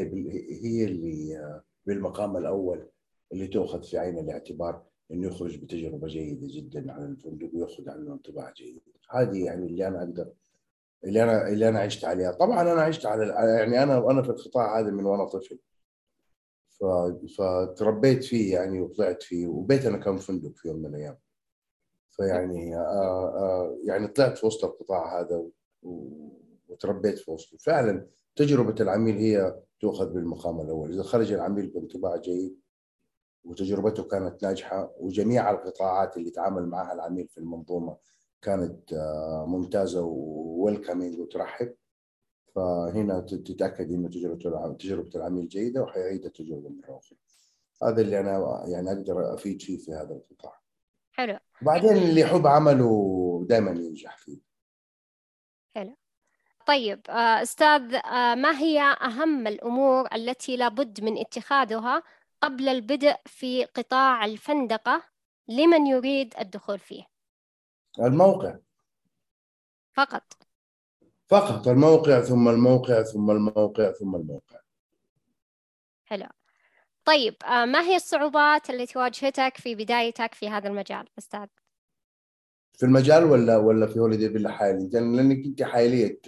هي 0.63 0.85
اللي 0.85 1.61
بالمقام 1.85 2.37
الأول 2.37 2.89
اللي 3.31 3.47
تؤخذ 3.47 3.83
في 3.83 3.97
عين 3.97 4.19
الاعتبار 4.19 4.83
إنه 5.11 5.27
يخرج 5.27 5.57
بتجربة 5.57 6.07
جيدة 6.07 6.47
جدا 6.49 6.91
عن 6.91 7.05
الفندق 7.05 7.49
ويأخذ 7.53 7.89
عنه 7.89 8.13
انطباع 8.13 8.51
جيد. 8.51 8.81
هذه 9.11 9.45
يعني 9.45 9.65
اللي 9.65 9.87
أنا 9.87 9.99
أقدر 9.99 10.33
اللي 11.03 11.23
أنا 11.23 11.47
اللي 11.47 11.69
أنا 11.69 11.79
عشت 11.79 12.05
عليها. 12.05 12.31
طبعا 12.31 12.61
أنا 12.61 12.81
عشت 12.81 13.05
على 13.05 13.27
يعني 13.59 13.83
أنا 13.83 14.11
أنا 14.11 14.21
في 14.21 14.29
القطاع 14.29 14.79
هذا 14.79 14.91
من 14.91 15.05
وأنا 15.05 15.25
طفل. 15.25 15.59
فتربيت 17.37 18.23
فيه 18.23 18.53
يعني 18.53 18.81
وطلعت 18.81 19.23
فيه 19.23 19.47
وبيتنا 19.47 19.97
كان 19.97 20.17
فندق 20.17 20.51
في 20.55 20.67
يوم 20.67 20.77
من 20.77 20.85
الأيام. 20.85 21.17
فيعني 22.11 22.75
آه، 22.75 22.79
آه، 22.79 23.77
يعني 23.83 24.07
طلعت 24.07 24.37
في 24.37 24.45
وسط 24.45 24.65
القطاع 24.65 25.19
هذا 25.19 25.43
وتربيت 26.67 27.17
في 27.17 27.31
وسطه. 27.31 27.57
فعلا 27.57 28.07
تجربة 28.35 28.75
العميل 28.79 29.15
هي 29.17 29.59
تؤخذ 29.79 30.13
بالمقام 30.13 30.61
الأول. 30.61 30.93
إذا 30.93 31.03
خرج 31.03 31.33
العميل 31.33 31.67
بانطباع 31.67 32.15
جيد 32.17 32.59
وتجربته 33.43 34.03
كانت 34.03 34.43
ناجحة 34.43 34.93
وجميع 34.99 35.51
القطاعات 35.51 36.17
اللي 36.17 36.31
تعامل 36.31 36.67
معها 36.67 36.93
العميل 36.93 37.27
في 37.27 37.37
المنظومة 37.37 37.97
كانت 38.41 38.93
آه، 38.93 39.45
ممتازة 39.47 40.01
وويلكمينج 40.01 41.19
وترحب 41.19 41.73
فهنا 42.57 43.19
تتأكد 43.19 43.91
إنه 43.91 44.09
تجربة 44.09 44.73
تجربة 44.73 45.09
العميل 45.15 45.47
جيدة 45.47 45.81
وحيعيد 45.81 46.25
التجربة 46.25 46.69
مره 46.69 46.97
أخرى. 46.97 47.17
هذا 47.83 48.01
اللي 48.01 48.19
أنا 48.19 48.63
يعني 48.67 48.91
أقدر 48.91 49.33
أفيد 49.33 49.61
فيه 49.61 49.77
في 49.77 49.91
هذا 49.91 50.13
القطاع. 50.13 50.61
حلو. 51.11 51.39
بعدين 51.61 51.97
اللي 51.97 52.21
يحب 52.21 52.47
عمله 52.47 53.45
دائما 53.49 53.71
ينجح 53.71 54.17
فيه. 54.17 54.37
حلو. 55.75 55.95
طيب 56.65 57.01
آه، 57.09 57.41
أستاذ 57.41 57.93
آه، 57.95 58.35
ما 58.35 58.59
هي 58.59 58.81
أهم 58.81 59.47
الأمور 59.47 60.15
التي 60.15 60.57
لابد 60.57 61.03
من 61.03 61.17
اتخاذها 61.17 62.03
قبل 62.41 62.69
البدء 62.69 63.15
في 63.25 63.65
قطاع 63.65 64.25
الفندقة 64.25 65.03
لمن 65.47 65.87
يريد 65.87 66.33
الدخول 66.39 66.79
فيه؟ 66.79 67.03
الموقع. 67.99 68.57
فقط. 69.93 70.46
فقط 71.27 71.67
الموقع 71.67 72.21
ثم 72.21 72.47
الموقع 72.47 73.03
ثم 73.03 73.31
الموقع 73.31 73.91
ثم 73.91 74.15
الموقع 74.15 74.59
حلو 76.05 76.27
طيب 77.05 77.35
آه، 77.45 77.65
ما 77.65 77.81
هي 77.81 77.95
الصعوبات 77.95 78.69
التي 78.69 78.99
واجهتك 78.99 79.57
في 79.57 79.75
بدايتك 79.75 80.33
في 80.33 80.49
هذا 80.49 80.67
المجال 80.67 81.05
أستاذ؟ 81.19 81.45
في 82.77 82.85
المجال 82.85 83.23
ولا 83.23 83.57
ولا 83.57 83.87
في 83.87 83.99
هوليدي 83.99 84.29
فيلا 84.29 84.51
حالي؟ 84.51 84.89
لأنك 84.93 85.45
أنت 85.45 85.63
حايلية 85.63 86.19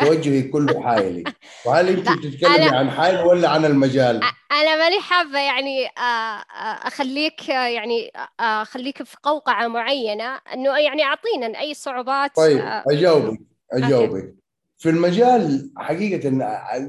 توجهي 0.00 0.42
كله 0.42 0.82
حايلي 0.82 1.24
وهل 1.66 1.88
أنت 1.88 2.18
بتتكلمي 2.18 2.76
عن 2.76 2.90
حايل 2.90 3.20
ولا 3.20 3.48
عن 3.48 3.64
المجال؟ 3.64 4.20
أنا 4.52 4.76
ماني 4.76 5.00
حابة 5.00 5.38
يعني 5.38 5.86
آه، 5.86 6.00
آه، 6.00 6.86
أخليك 6.86 7.48
يعني 7.48 8.12
أخليك 8.40 9.02
في 9.02 9.16
قوقعة 9.22 9.68
معينة 9.68 10.40
إنه 10.54 10.78
يعني 10.78 11.02
أعطينا 11.02 11.60
أي 11.60 11.74
صعوبات 11.74 12.36
طيب 12.36 12.60
أجاوبك 12.64 13.40
أجاوبك 13.72 14.41
في 14.82 14.90
المجال 14.90 15.70
حقيقة 15.76 16.30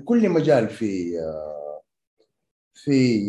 كل 0.05 0.29
مجال 0.29 0.69
في 0.69 1.19
في 2.73 3.21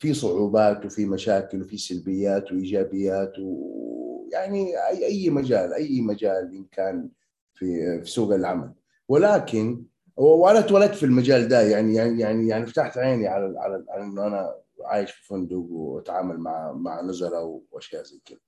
في 0.00 0.14
صعوبات 0.14 0.84
وفي 0.86 1.06
مشاكل 1.06 1.62
وفي 1.62 1.76
سلبيات 1.78 2.52
وإيجابيات 2.52 3.32
ويعني 3.38 4.86
أي 4.88 5.06
أي 5.06 5.30
مجال 5.30 5.74
أي 5.74 6.00
مجال 6.00 6.54
إن 6.54 6.64
كان 6.72 7.08
في 7.54 8.00
في 8.02 8.10
سوق 8.10 8.34
العمل. 8.34 8.72
ولكن 9.08 9.84
وأنا 10.16 10.58
اتولدت 10.58 10.94
في 10.94 11.06
المجال 11.06 11.48
ده 11.48 11.60
يعني 11.60 11.94
يعني 11.94 12.20
يعني 12.20 12.48
يعني 12.48 12.66
فتحت 12.66 12.98
عيني 12.98 13.28
على 13.28 13.58
على, 13.58 13.84
على 13.88 14.02
إنه 14.04 14.26
أنا 14.26 14.54
عايش 14.84 15.10
في 15.10 15.26
فندق 15.26 15.56
وأتعامل 15.56 16.38
مع 16.38 16.72
مع 16.72 17.00
نزلاء 17.02 17.60
وأشياء 17.70 18.02
زي 18.02 18.20
كذا 18.24 18.38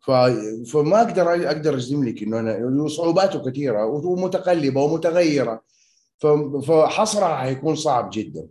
فما 0.00 1.02
أقدر 1.02 1.32
أقدر 1.46 1.74
أجزم 1.74 2.04
لك 2.04 2.22
إنه 2.22 2.40
أنا 2.40 2.88
صعوباته 2.88 3.50
كثيرة 3.50 3.86
ومتقلبة 3.86 4.82
ومتغيرة. 4.82 5.62
فحصرها 6.66 7.36
حيكون 7.36 7.74
صعب 7.74 8.10
جدا. 8.12 8.48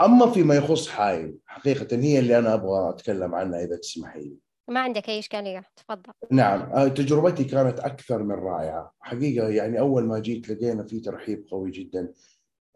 أما 0.00 0.30
فيما 0.30 0.54
يخص 0.54 0.88
حايل 0.88 1.38
حقيقة 1.46 1.96
هي 1.96 2.18
اللي 2.18 2.38
أنا 2.38 2.54
أبغى 2.54 2.90
أتكلم 2.90 3.34
عنها 3.34 3.64
إذا 3.64 3.76
تسمحي 3.76 4.20
لي. 4.20 4.36
ما 4.68 4.80
عندك 4.80 5.08
أي 5.08 5.18
إشكالية 5.18 5.64
تفضل. 5.76 6.12
نعم 6.30 6.60
آه، 6.60 6.88
تجربتي 6.88 7.44
كانت 7.44 7.80
أكثر 7.80 8.22
من 8.22 8.34
رائعة. 8.34 8.94
حقيقة 9.00 9.48
يعني 9.48 9.80
أول 9.80 10.04
ما 10.04 10.18
جيت 10.18 10.48
لقينا 10.48 10.82
في 10.82 11.00
ترحيب 11.00 11.46
قوي 11.50 11.70
جدا 11.70 12.12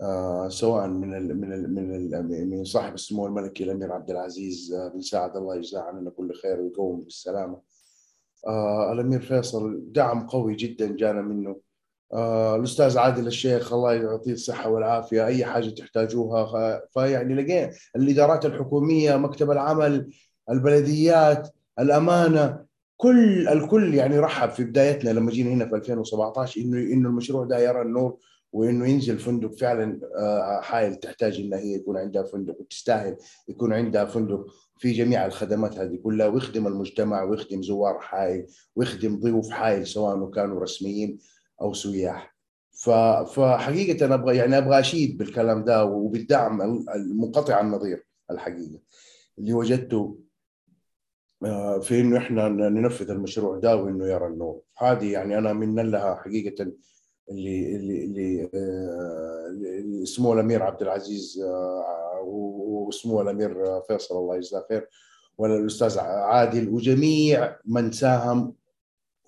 آه 0.01 0.49
سواء 0.49 0.87
من 0.87 1.15
ال 1.15 1.41
من 1.41 1.53
ال 1.53 1.75
من 1.75 2.15
ال 2.15 2.51
من 2.51 2.65
صاحب 2.65 2.95
السمو 2.95 3.27
الملكي 3.27 3.65
الأمير 3.65 3.93
عبد 3.93 4.11
العزيز 4.11 4.73
آه 4.73 4.89
بن 4.89 5.01
سعد 5.01 5.37
الله 5.37 5.57
يجزاه 5.57 5.81
عننا 5.83 6.11
كل 6.11 6.35
خير 6.35 6.61
ويقوم 6.61 7.01
بالسلامة. 7.01 7.61
آه 8.47 8.93
الأمير 8.93 9.21
فيصل 9.21 9.83
دعم 9.93 10.27
قوي 10.27 10.55
جدا 10.55 10.97
جانا 10.97 11.23
منه. 11.23 11.57
آه 12.13 12.57
الأستاذ 12.57 12.99
عادل 12.99 13.27
الشيخ 13.27 13.73
الله 13.73 13.93
يعطيه 13.95 14.33
الصحة 14.33 14.71
والعافية 14.71 15.27
أي 15.27 15.45
حاجة 15.45 15.69
تحتاجوها. 15.71 16.83
فيعني 16.93 17.35
لقينا 17.35 17.71
الإدارات 17.97 18.47
الحكومية 18.47 19.17
مكتب 19.17 19.51
العمل 19.51 20.11
البلديات 20.51 21.49
الأمانة 21.79 22.65
كل 22.97 23.49
الكل 23.49 23.95
يعني 23.95 24.19
رحب 24.19 24.51
في 24.51 24.65
بدايتنا 24.65 25.11
لما 25.11 25.31
جينا 25.31 25.51
هنا 25.51 25.67
في 25.69 25.75
2017 25.77 26.61
انه 26.61 26.79
إنه 26.79 27.09
المشروع 27.09 27.45
ده 27.45 27.59
يرى 27.59 27.83
النور. 27.83 28.17
وإنه 28.55 28.89
ينزل 28.89 29.19
فندق 29.19 29.53
فعلا 29.53 30.01
آه، 30.17 30.61
حائل 30.61 30.95
تحتاج 30.95 31.41
انها 31.41 31.59
هي 31.59 31.75
يكون 31.75 31.97
عندها 31.97 32.23
فندق 32.23 32.61
وتستاهل 32.61 33.17
يكون 33.49 33.73
عندها 33.73 34.05
فندق 34.05 34.47
في 34.79 34.93
جميع 34.93 35.27
الخدمات 35.27 35.79
هذه 35.79 35.97
كلها 35.97 36.27
ويخدم 36.27 36.67
المجتمع 36.67 37.23
ويخدم 37.23 37.63
زوار 37.63 37.99
حائل 38.01 38.47
ويخدم 38.77 39.21
ضيوف 39.21 39.51
حائل 39.51 39.87
سواء 39.87 40.31
كانوا 40.31 40.61
رسميين 40.61 41.19
أو 41.63 41.73
سياح. 41.73 42.35
فحقيقة 43.35 44.07
أنا 44.07 44.15
أبغى 44.15 44.37
يعني 44.37 44.59
أبغى 44.59 44.81
أشيد 44.81 45.19
بالكلام 45.19 45.65
ده 45.65 45.85
وبالدعم 45.85 46.63
المنقطع 46.95 47.61
النظير 47.61 48.07
الحقيقة 48.31 48.81
اللي 49.39 49.53
وجدته 49.53 50.19
آه، 51.45 51.79
في 51.79 52.01
إنه 52.01 52.19
إحنا 52.19 52.49
ننفذ 52.49 53.11
المشروع 53.11 53.59
ده 53.59 53.77
وإنه 53.77 54.07
يرى 54.07 54.27
النور. 54.27 54.61
هذه 54.79 55.13
يعني 55.13 55.39
أنا 55.39 55.53
من 55.53 55.91
لها 55.91 56.15
حقيقة 56.15 56.73
اللي 57.31 57.77
اللي 57.77 58.05
اللي, 58.05 58.51
آه، 58.55 60.05
سمو 60.05 60.33
الأمير 60.33 60.63
عبد 60.63 60.83
العزيز 60.83 61.41
آه، 61.45 62.21
وسمو 62.25 63.21
الأمير 63.21 63.81
فيصل 63.89 64.19
الله 64.19 64.37
يجزاه 64.37 64.67
خير 64.69 64.89
والأستاذ 65.39 65.99
عادل 65.99 66.69
وجميع 66.69 67.57
من 67.65 67.93
ساهم 67.93 68.55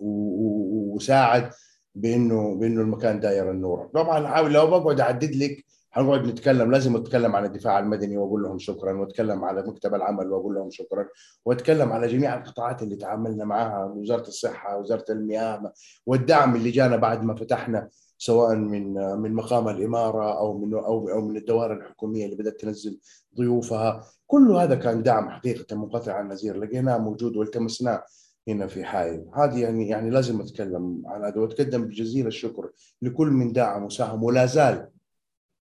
وساعد 0.00 1.50
بأنه 1.94 2.54
بأنه 2.54 2.80
المكان 2.80 3.20
داير 3.20 3.50
النور. 3.50 3.90
طبعا 3.94 4.48
لو 4.48 4.66
بقعد 4.66 5.00
اعدد 5.00 5.37
لك 5.37 5.64
حنقعد 5.96 6.26
نتكلم 6.26 6.70
لازم 6.70 6.96
أتكلم 6.96 7.37
عن 7.37 7.44
الدفاع 7.44 7.78
المدني 7.78 8.18
وأقول 8.18 8.42
لهم 8.42 8.59
شكرا 8.59 8.92
وأتكلم 8.92 9.44
على 9.44 9.62
مكتب 9.62 9.94
العمل 9.94 10.32
وأقول 10.32 10.54
لهم 10.54 10.70
شكرا 10.70 11.06
وأتكلم 11.44 11.92
على 11.92 12.06
جميع 12.06 12.35
القطاعات 12.35 12.82
اللي 12.82 12.96
تعاملنا 12.96 13.44
معها 13.44 13.85
وزارة 13.85 14.28
الصحة 14.28 14.78
وزارة 14.78 15.04
المياه 15.11 15.72
والدعم 16.06 16.56
اللي 16.56 16.70
جانا 16.70 16.96
بعد 16.96 17.24
ما 17.24 17.35
فتحنا 17.35 17.88
سواء 18.18 18.56
من 18.56 18.94
من 18.94 19.35
مقام 19.35 19.68
الإمارة 19.68 20.38
أو 20.38 20.59
من 20.59 20.74
أو 20.74 21.09
أو 21.11 21.20
من 21.20 21.37
الدوائر 21.37 21.72
الحكومية 21.72 22.24
اللي 22.24 22.37
بدأت 22.37 22.61
تنزل 22.61 22.98
ضيوفها. 23.37 24.04
كل 24.26 24.50
هذا 24.50 24.74
كان 24.74 25.02
دعم 25.02 25.30
حقيقة 25.30 25.76
منقطع 25.76 26.20
النظير 26.20 26.56
لقيناه 26.56 26.98
موجود 26.98 27.37
والتمسناه 27.37 28.04
هنا 28.48 28.66
في 28.66 28.85
حائل 28.85 29.26
هذه 29.35 29.61
يعني 29.61 29.88
يعني 29.88 30.11
لازم 30.11 30.40
أتكلم 30.40 31.02
عن 31.06 31.24
هذا. 31.24 31.40
وأتقدم 31.40 31.85
بجزيل 31.85 32.26
الشكر 32.26 32.70
لكل 33.02 33.26
من 33.26 33.52
دعم 33.52 33.85
وساهم 33.85 34.22
ولا 34.22 34.46
زال 34.46 34.88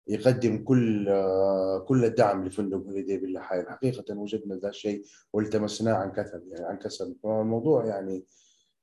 يقدم 0.08 0.64
كل 0.64 1.06
كل 1.88 2.06
الدعم 2.06 2.46
لفندق 2.46 2.78
هوليدي 2.78 3.18
بالله 3.18 3.42
حائل 3.42 3.70
حقيقة 3.70 4.18
وجدنا 4.18 4.56
ذا 4.56 4.70
الشيء 4.70 5.04
والتمسناه 5.34 5.94
عن 5.94 6.12
كثب 6.12 6.48
يعني 6.48 6.66
عن 6.66 6.78
كسب 6.78 7.16
فالموضوع 7.24 7.86
يعني 7.86 8.26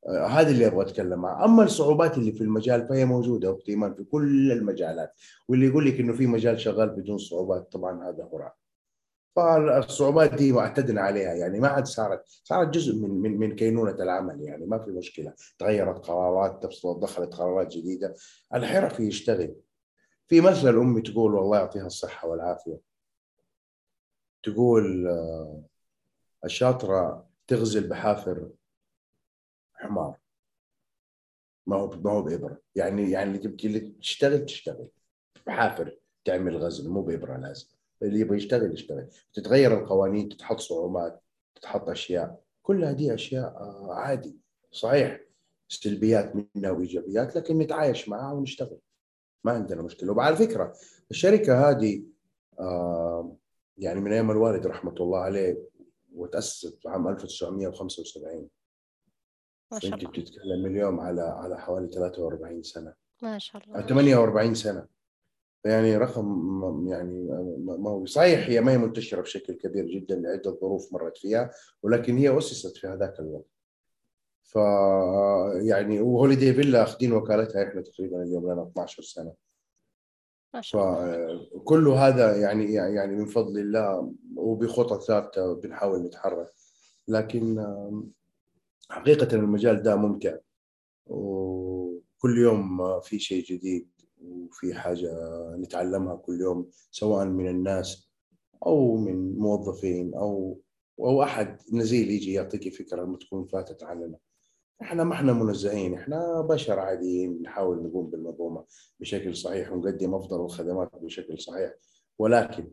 آه، 0.08 0.26
هذا 0.26 0.50
اللي 0.50 0.66
أبغى 0.66 0.82
أتكلم 0.82 1.26
عنه، 1.26 1.44
أما 1.44 1.62
الصعوبات 1.62 2.18
اللي 2.18 2.32
في 2.32 2.40
المجال 2.40 2.88
فهي 2.88 3.04
موجودة 3.04 3.54
أختي 3.54 3.72
إيمان 3.72 3.94
في 3.94 4.04
كل 4.04 4.52
المجالات، 4.52 5.12
واللي 5.48 5.66
يقول 5.66 5.86
لك 5.86 6.00
إنه 6.00 6.12
في 6.12 6.26
مجال 6.26 6.60
شغال 6.60 6.90
بدون 6.90 7.18
صعوبات 7.18 7.72
طبعا 7.72 8.08
هذا 8.08 8.28
هراء. 8.32 8.54
فالصعوبات 9.36 10.34
دي 10.34 10.58
اعتدنا 10.58 11.00
عليها 11.00 11.34
يعني 11.34 11.60
ما 11.60 11.68
عاد 11.68 11.86
صارت 11.86 12.22
صارت 12.26 12.68
جزء 12.68 12.94
من 12.96 13.10
من 13.10 13.38
من 13.38 13.56
كينونة 13.56 13.90
العمل 13.94 14.40
يعني 14.40 14.66
ما 14.66 14.78
في 14.78 14.90
مشكلة، 14.90 15.32
تغيرت 15.58 15.98
قرارات 15.98 16.66
دخلت 17.02 17.34
قرارات 17.34 17.76
جديدة، 17.76 18.14
الحرفي 18.54 19.02
يشتغل. 19.02 19.54
في 20.28 20.40
مثل 20.40 20.68
امي 20.68 21.02
تقول 21.02 21.34
والله 21.34 21.58
يعطيها 21.58 21.86
الصحة 21.86 22.28
والعافية. 22.28 22.80
تقول 24.42 25.06
آه، 25.08 25.62
الشاطرة 26.44 27.26
تغزل 27.46 27.88
بحافر 27.88 28.50
حمار. 29.74 30.16
ما 31.66 31.76
هو 31.76 31.90
ما 31.90 32.10
هو 32.12 32.22
بإبرة. 32.22 32.60
يعني 32.74 33.10
يعني 33.10 33.28
اللي 33.30 33.38
تبكي 33.38 33.66
اللي 33.66 33.80
تشتغل 33.80 34.46
تشتغل. 34.46 34.88
بحافر 35.46 35.98
تعمل 36.24 36.56
غزل 36.56 36.90
مو 36.90 37.02
بإبرة 37.02 37.36
لازم. 37.36 37.66
اللي 38.02 38.20
يبغى 38.20 38.36
يشتغل 38.36 38.72
يشتغل. 38.72 39.08
تتغير 39.34 39.78
القوانين 39.82 40.28
تتحط 40.28 40.60
صعوبات 40.60 41.22
تتحط 41.54 41.88
أشياء. 41.88 42.42
كلها 42.62 42.92
دي 42.92 43.14
أشياء 43.14 43.56
آه، 43.56 43.94
عادي. 43.94 44.36
صحيح 44.72 45.20
سلبيات 45.68 46.32
منها 46.36 46.70
وإيجابيات 46.70 47.36
لكن 47.36 47.58
نتعايش 47.58 48.08
معها 48.08 48.32
ونشتغل. 48.32 48.78
ما 49.46 49.52
عندنا 49.52 49.82
مشكلة. 49.82 50.12
وعلى 50.12 50.36
فكرة 50.36 50.72
الشركة 51.10 51.70
هذه 51.70 52.02
آه، 52.60 53.36
يعني 53.78 54.00
من 54.00 54.12
أيام 54.12 54.30
الوالد 54.30 54.66
رحمة 54.66 54.94
الله 55.00 55.18
عليه 55.18 55.58
وتأسست 56.14 56.86
عام 56.86 57.08
1975 57.08 58.48
ما 59.72 59.78
شاء 59.78 59.94
الله. 59.94 60.08
انت 60.08 60.18
بتتكلم 60.18 60.66
اليوم 60.66 61.00
على 61.00 61.22
على 61.22 61.58
حوالي 61.60 61.88
43 61.88 62.62
سنة. 62.62 62.94
ما 63.22 63.38
شاء 63.38 63.62
الله. 63.62 63.86
48 63.86 64.54
سنة. 64.54 64.86
يعني 65.64 65.96
رقم 65.96 66.88
يعني 66.88 67.28
ما 67.66 67.90
هو 67.90 68.06
صحيح 68.06 68.48
هي 68.48 68.60
ما 68.60 68.72
هي 68.72 68.78
منتشرة 68.78 69.20
بشكل 69.20 69.52
كبير 69.52 69.86
جدا 69.86 70.16
لعدة 70.16 70.58
ظروف 70.60 70.92
مرت 70.92 71.18
فيها 71.18 71.50
ولكن 71.82 72.16
هي 72.16 72.38
أسست 72.38 72.76
في 72.76 72.86
هذاك 72.86 73.20
الوقت. 73.20 73.55
ف 74.46 74.56
يعني 75.62 76.00
وهوليدي 76.00 76.54
فيلا 76.54 76.82
اخذين 76.82 77.12
وكالتها 77.12 77.68
إحنا 77.68 77.82
تقريبا 77.82 78.22
اليوم 78.22 78.52
لنا 78.52 78.62
12 78.62 79.02
سنة. 79.02 79.32
ما 80.54 80.60
شاء 80.60 80.82
الله. 80.82 81.48
فكل 81.54 81.88
هذا 81.88 82.36
يعني 82.36 82.72
يعني 82.72 83.16
من 83.16 83.26
فضل 83.26 83.58
الله 83.58 84.12
وبخطى 84.36 85.06
ثابتة 85.06 85.54
بنحاول 85.54 86.02
نتحرك. 86.02 86.52
لكن 87.08 87.66
حقيقة 88.90 89.36
المجال 89.36 89.82
ده 89.82 89.96
ممتع. 89.96 90.36
وكل 91.06 92.38
يوم 92.38 93.00
في 93.00 93.18
شيء 93.18 93.44
جديد 93.44 93.88
وفي 94.22 94.74
حاجة 94.74 95.10
نتعلمها 95.56 96.16
كل 96.16 96.40
يوم 96.40 96.70
سواء 96.90 97.26
من 97.26 97.48
الناس 97.48 98.10
أو 98.66 98.96
من 98.96 99.38
موظفين 99.38 100.14
أو 100.14 100.60
أو 101.00 101.22
أحد 101.22 101.58
نزيل 101.72 102.10
يجي 102.10 102.32
يعطيك 102.32 102.74
فكرة 102.74 103.02
لما 103.02 103.18
تكون 103.18 103.46
فاتت 103.46 103.82
علينا. 103.82 104.18
إحنا 104.82 105.04
ما 105.04 105.14
إحنا 105.14 105.32
منزهين 105.32 105.94
إحنا 105.94 106.40
بشر 106.40 106.78
عاديين 106.78 107.42
نحاول 107.42 107.82
نقوم 107.82 108.10
بالمنظومة 108.10 108.64
بشكل 109.00 109.36
صحيح 109.36 109.72
ونقدم 109.72 110.14
أفضل 110.14 110.44
الخدمات 110.44 110.90
بشكل 110.94 111.38
صحيح. 111.38 111.74
ولكن 112.18 112.70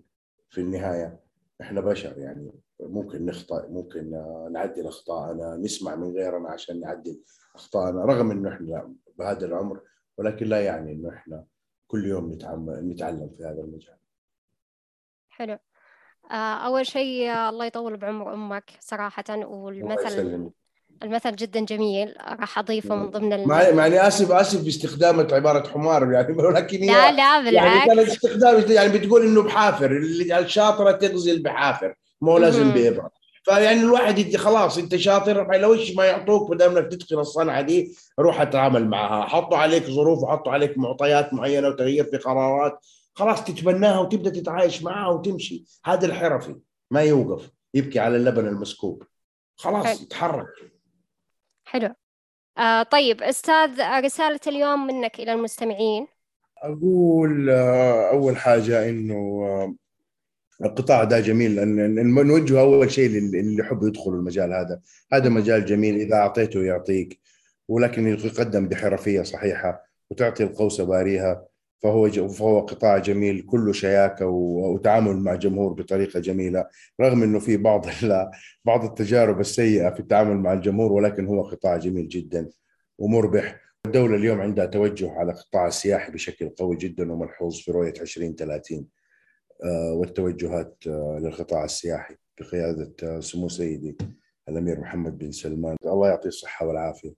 في 0.50 0.62
النهاية 0.62 1.20
إحنا 1.62 1.82
بشر 1.82 2.18
يعني 2.18 2.52
ممكن 2.80 3.26
نخطأ 3.26 3.68
ممكن 3.68 4.10
نعدل 4.52 4.88
أخطاءنا 4.88 5.56
نسمع 5.56 5.96
من 5.96 6.12
غيرنا 6.12 6.50
عشان 6.50 6.80
نعدل 6.80 7.22
أخطاءنا 7.56 8.06
رغم 8.06 8.32
إنه 8.32 8.50
إحنا 8.50 8.94
بهذا 9.18 9.46
العمر 9.46 9.82
ولكن 10.18 10.46
لا 10.46 10.62
يعني 10.66 10.92
إنه 10.92 11.10
إحنا 11.10 11.46
كل 11.88 12.06
يوم 12.06 12.34
نتعلم 12.34 13.30
في 13.38 13.44
هذا 13.44 13.62
المجال. 13.62 13.98
حلو. 15.30 15.58
آه، 16.32 16.56
أول 16.68 16.86
شيء 16.86 17.32
الله 17.50 17.66
يطول 17.66 17.98
بعمر 17.98 18.34
أمك 18.34 18.72
صراحة. 18.80 19.24
والمثل 19.30 20.52
المثل 21.04 21.36
جدا 21.36 21.60
جميل 21.60 22.16
راح 22.40 22.60
أضيفه 22.60 22.96
من 22.96 23.10
ضمن 23.10 23.34
الم... 23.34 23.48
مع 23.48 23.88
إني 23.88 24.08
آسف 24.08 24.32
آسف 24.32 24.64
باستخدام 24.64 25.20
عبارة 25.20 25.68
حمار 25.68 26.12
يعني 26.12 26.38
ولكن 26.48 26.80
لا 26.80 27.12
لا 27.12 27.44
بالعكس 27.44 27.76
يعني 27.76 27.86
كان 27.86 28.00
استخدام 28.00 28.64
يعني 28.72 28.98
بتقول 28.98 29.26
إنه 29.26 29.44
بحافر 29.44 29.92
اللي 29.92 30.40
الشاطرة 30.40 30.92
تغزل 30.92 31.44
بحافر 31.44 31.96
مو 32.22 32.38
لازم 32.38 32.72
بابره 32.72 33.10
فيعني 33.44 33.82
الواحد 33.82 34.18
يدي 34.18 34.38
خلاص 34.38 34.78
أنت 34.78 34.96
شاطر 34.96 35.58
لو 35.58 35.74
إيش 35.74 35.96
ما 35.96 36.06
يعطوك 36.06 36.50
ما 36.50 36.56
دام 36.56 36.78
انك 36.78 36.92
تتقن 36.92 37.20
الصنعة 37.20 37.62
دي 37.62 37.96
روح 38.20 38.42
أتعامل 38.42 38.88
معها. 38.88 39.26
حطوا 39.26 39.58
عليك 39.58 39.84
ظروف 39.84 40.24
وحطوا 40.24 40.52
عليك 40.52 40.78
معطيات 40.78 41.34
معينة 41.34 41.68
وتغيير 41.68 42.04
في 42.04 42.18
قرارات. 42.18 42.86
خلاص 43.14 43.44
تتبناها 43.44 44.00
وتبدأ 44.00 44.30
تتعايش 44.30 44.84
معها 44.84 45.10
وتمشي. 45.10 45.66
هذا 45.86 46.06
الحرفي 46.06 46.56
ما 46.92 47.02
يوقف 47.02 47.50
يبكي 47.74 48.00
على 48.00 48.18
اللبن 48.18 48.48
المسكوب. 48.48 49.04
خلاص. 49.58 50.02
يتحرك 50.02 50.73
حلو. 51.74 51.90
آه 52.58 52.84
طيب 52.84 53.24
أستاذ 53.24 53.82
رسالة 54.06 54.40
اليوم 54.48 54.88
منك 54.88 55.20
إلى 55.20 55.34
المستمعين. 55.34 56.08
أقول 56.58 57.50
آه 57.50 58.10
أول 58.10 58.38
حاجة 58.38 58.90
إنه 58.90 59.44
آه 59.46 59.76
القطاع 60.66 61.04
ده 61.04 61.20
جميل 61.20 61.60
إن 61.60 62.14
نوجه 62.14 62.60
أول 62.60 62.92
شيء 62.92 63.08
اللي 63.18 63.58
يحب 63.60 63.84
يدخلوا 63.84 64.16
المجال 64.16 64.54
هذا. 64.54 64.80
هذا 65.14 65.30
مجال 65.30 65.66
جميل 65.66 65.96
إذا 65.96 66.16
أعطيته 66.16 66.64
يعطيك 66.64 67.20
ولكن 67.68 68.08
يقدم 68.08 68.68
بحرفية 68.68 69.22
صحيحة 69.22 69.84
وتعطي 70.10 70.44
القوسه 70.44 70.86
باريها. 70.86 71.46
فهو 71.84 72.10
فهو 72.28 72.60
قطاع 72.60 72.98
جميل 72.98 73.42
كله 73.42 73.72
شياكة 73.74 74.26
وتعامل 74.28 75.18
مع 75.18 75.36
جمهور 75.36 75.74
بطريقة 75.74 76.20
جميلة 76.20 76.66
رغم 77.02 77.24
إنه 77.24 77.40
في 77.40 77.58
بعض 77.58 77.86
بعض 78.66 78.84
التجارب 78.84 79.40
السيئة 79.40 79.90
في 79.90 80.00
التعامل 80.00 80.38
مع 80.38 80.54
الجمهور 80.54 80.92
ولكن 80.92 81.28
هو 81.28 81.42
قطاع 81.42 81.78
جميل 81.78 82.08
جدا 82.08 82.50
ومربح. 82.98 83.64
الدولة 83.86 84.16
اليوم 84.16 84.42
عندها 84.42 84.66
توجه 84.66 85.12
على 85.12 85.32
القطاع 85.32 85.68
السياحي 85.68 86.12
بشكل 86.12 86.50
قوي 86.50 86.76
جدا 86.76 87.12
وملحوظ 87.12 87.60
في 87.60 87.72
رؤية 87.72 87.94
2030 88.02 88.88
آه، 89.64 89.94
والتوجهات 89.94 90.78
آه، 90.88 91.20
للقطاع 91.22 91.64
السياحي 91.64 92.16
بقيادة 92.40 92.94
آه، 93.04 93.20
سمو 93.20 93.50
سيدي 93.50 93.98
الأمير 94.50 94.80
محمد 94.80 95.18
بن 95.18 95.32
سلمان. 95.32 95.76
الله 95.86 96.10
يعطيه 96.10 96.28
الصحة 96.28 96.68
والعافية. 96.68 97.14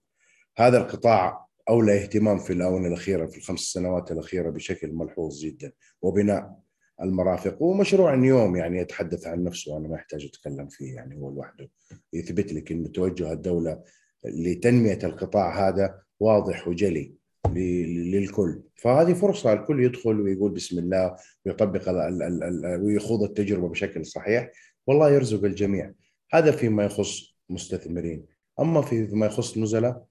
هذا 0.56 0.78
القطاع 0.78 1.45
أولى 1.68 2.02
اهتمام 2.02 2.38
في 2.38 2.52
الآونة 2.52 2.88
الأخيرة 2.88 3.26
في 3.26 3.38
الخمس 3.38 3.60
سنوات 3.60 4.12
الأخيرة 4.12 4.50
بشكل 4.50 4.92
ملحوظ 4.92 5.40
جدا. 5.40 5.72
وبناء 6.02 6.58
المرافق. 7.02 7.62
ومشروع 7.62 8.14
نيوم 8.14 8.56
يعني 8.56 8.78
يتحدث 8.78 9.26
عن 9.26 9.44
نفسه 9.44 9.74
وأنا 9.74 9.88
ما 9.88 9.94
أحتاج 9.94 10.24
أتكلم 10.24 10.68
فيه 10.68 10.94
يعني 10.94 11.16
هو 11.16 11.30
لوحده. 11.30 11.70
يثبت 12.12 12.52
لك 12.52 12.72
أن 12.72 12.92
توجه 12.92 13.32
الدولة 13.32 13.82
لتنمية 14.24 14.98
القطاع 15.04 15.68
هذا 15.68 15.98
واضح 16.20 16.68
وجلي 16.68 17.14
للكل. 17.54 18.62
فهذه 18.76 19.12
فرصة 19.12 19.52
الكل 19.52 19.84
يدخل 19.84 20.20
ويقول 20.20 20.50
بسم 20.50 20.78
الله 20.78 21.16
ويطبق 21.46 21.88
ال 21.88 22.22
ال 22.22 22.42
ال 22.42 22.82
ويخوض 22.82 23.22
التجربة 23.22 23.68
بشكل 23.68 24.06
صحيح. 24.06 24.50
والله 24.86 25.10
يرزق 25.10 25.44
الجميع. 25.44 25.92
هذا 26.32 26.50
فيما 26.50 26.84
يخص 26.84 27.36
مستثمرين. 27.50 28.26
أما 28.60 28.82
فيما 28.82 29.26
يخص 29.26 29.58
نزلاء 29.58 30.06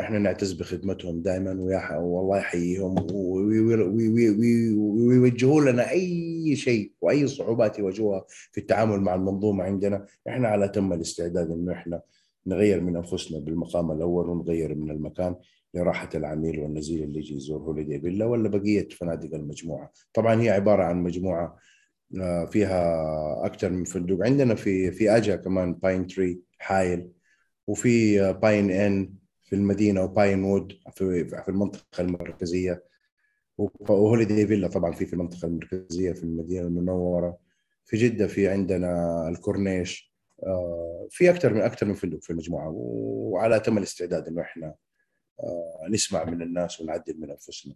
إحنا 0.00 0.18
نعتز 0.18 0.52
بخدمتهم 0.52 1.22
دائما 1.22 1.50
والله 1.98 2.38
يحييهم 2.38 3.06
ويوجهوا 4.96 5.60
لنا 5.60 5.90
أي 5.90 6.56
شيء 6.56 6.92
وأي 7.00 7.26
صعوبات 7.26 7.78
يواجهوها 7.78 8.24
في 8.28 8.60
التعامل 8.60 9.00
مع 9.00 9.14
المنظومة 9.14 9.64
عندنا. 9.64 10.06
إحنا 10.28 10.48
على 10.48 10.68
تم 10.68 10.92
الاستعداد 10.92 11.50
إنه 11.50 11.72
إحنا 11.72 12.00
نغير 12.46 12.80
من 12.80 12.96
أنفسنا 12.96 13.38
بالمقام 13.38 13.90
الأول 13.90 14.28
ونغير 14.28 14.74
من 14.74 14.90
المكان 14.90 15.36
لراحة 15.74 16.08
العميل 16.14 16.58
والنزيل 16.58 17.02
اللي 17.02 17.18
يجي 17.18 17.36
يزور 17.36 17.60
هوليدي 17.60 18.00
فيلا 18.00 18.24
ولا 18.24 18.48
بقية 18.48 18.88
فنادق 18.88 19.34
المجموعة. 19.34 19.90
طبعا 20.14 20.42
هي 20.42 20.50
عبارة 20.50 20.82
عن 20.82 21.02
مجموعة 21.02 21.56
آه، 22.20 22.44
فيها 22.44 23.46
أكثر 23.46 23.70
من 23.70 23.84
فندق. 23.84 24.26
عندنا 24.26 24.54
في 24.54 24.90
في 24.90 25.10
أجا 25.16 25.36
كمان 25.36 25.74
باين 25.74 26.06
تري 26.06 26.40
حايل. 26.58 27.08
وفي 27.66 28.32
باين 28.32 28.70
إن 28.70 29.12
في 29.46 29.54
المدينة 29.54 30.02
وباين 30.04 30.44
وود 30.44 30.72
في 30.92 31.24
في 31.24 31.48
المنطقة 31.48 32.00
المركزية. 32.00 32.84
وهوليدي 33.58 34.46
فيلا 34.46 34.68
طبعا 34.68 34.92
في 34.92 35.06
في 35.06 35.12
المنطقة 35.12 35.46
المركزية 35.46 36.12
في 36.12 36.24
المدينة 36.24 36.66
المنورة. 36.66 37.38
في 37.84 37.96
جدة 37.96 38.26
في 38.26 38.48
عندنا 38.48 39.28
الكورنيش. 39.28 40.16
آه، 40.42 41.06
في 41.10 41.30
أكثر 41.30 41.54
من 41.54 41.60
أكثر 41.60 41.86
من 41.86 41.94
فندق 41.94 42.22
في 42.22 42.30
المجموعة. 42.30 42.70
وعلى 42.76 43.60
تم 43.60 43.78
الاستعداد 43.78 44.28
إنه 44.28 44.42
إحنا 44.42 44.74
آه، 45.40 45.86
نسمع 45.90 46.24
من 46.24 46.42
الناس 46.42 46.80
ونعدل 46.80 47.20
من 47.20 47.30
أنفسنا. 47.30 47.74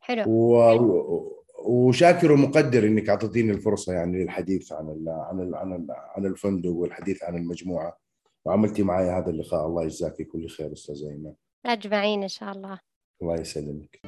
حلو. 0.00 0.24
و... 0.26 1.36
وشاكر 1.68 2.32
ومقدر 2.32 2.86
إنك 2.86 3.08
أعطيتيني 3.08 3.52
الفرصة 3.52 3.92
يعني 3.92 4.22
للحديث 4.22 4.72
عن 4.72 4.88
ال... 4.88 5.08
عن 5.08 5.40
ال... 5.40 5.54
عن 5.54 5.72
ال... 5.72 5.86
عن 5.90 6.26
الفندق 6.26 6.70
والحديث 6.70 7.22
عن 7.22 7.36
المجموعة. 7.36 8.05
وعملتي 8.46 8.82
معي 8.82 9.10
هذا 9.10 9.30
اللقاء. 9.30 9.66
الله 9.66 9.84
يجزاك 9.84 10.22
كل 10.32 10.48
خير 10.48 10.72
أستاذ 10.72 11.04
ايمن 11.04 11.32
أجمعين 11.66 12.22
إن 12.22 12.28
شاء 12.28 12.52
الله. 12.52 12.78
الله 13.22 13.40
يسلمك. 13.40 14.00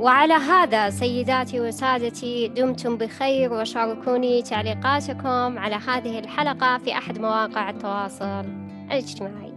وعلى 0.00 0.34
هذا 0.34 0.90
سيداتي 0.90 1.60
وسادتي 1.60 2.48
دمتم 2.48 2.96
بخير 2.96 3.52
وشاركوني 3.52 4.42
تعليقاتكم 4.42 5.58
على 5.58 5.74
هذه 5.74 6.18
الحلقة 6.18 6.78
في 6.78 6.92
أحد 6.92 7.18
مواقع 7.18 7.70
التواصل 7.70 8.44
الاجتماعي. 8.90 9.51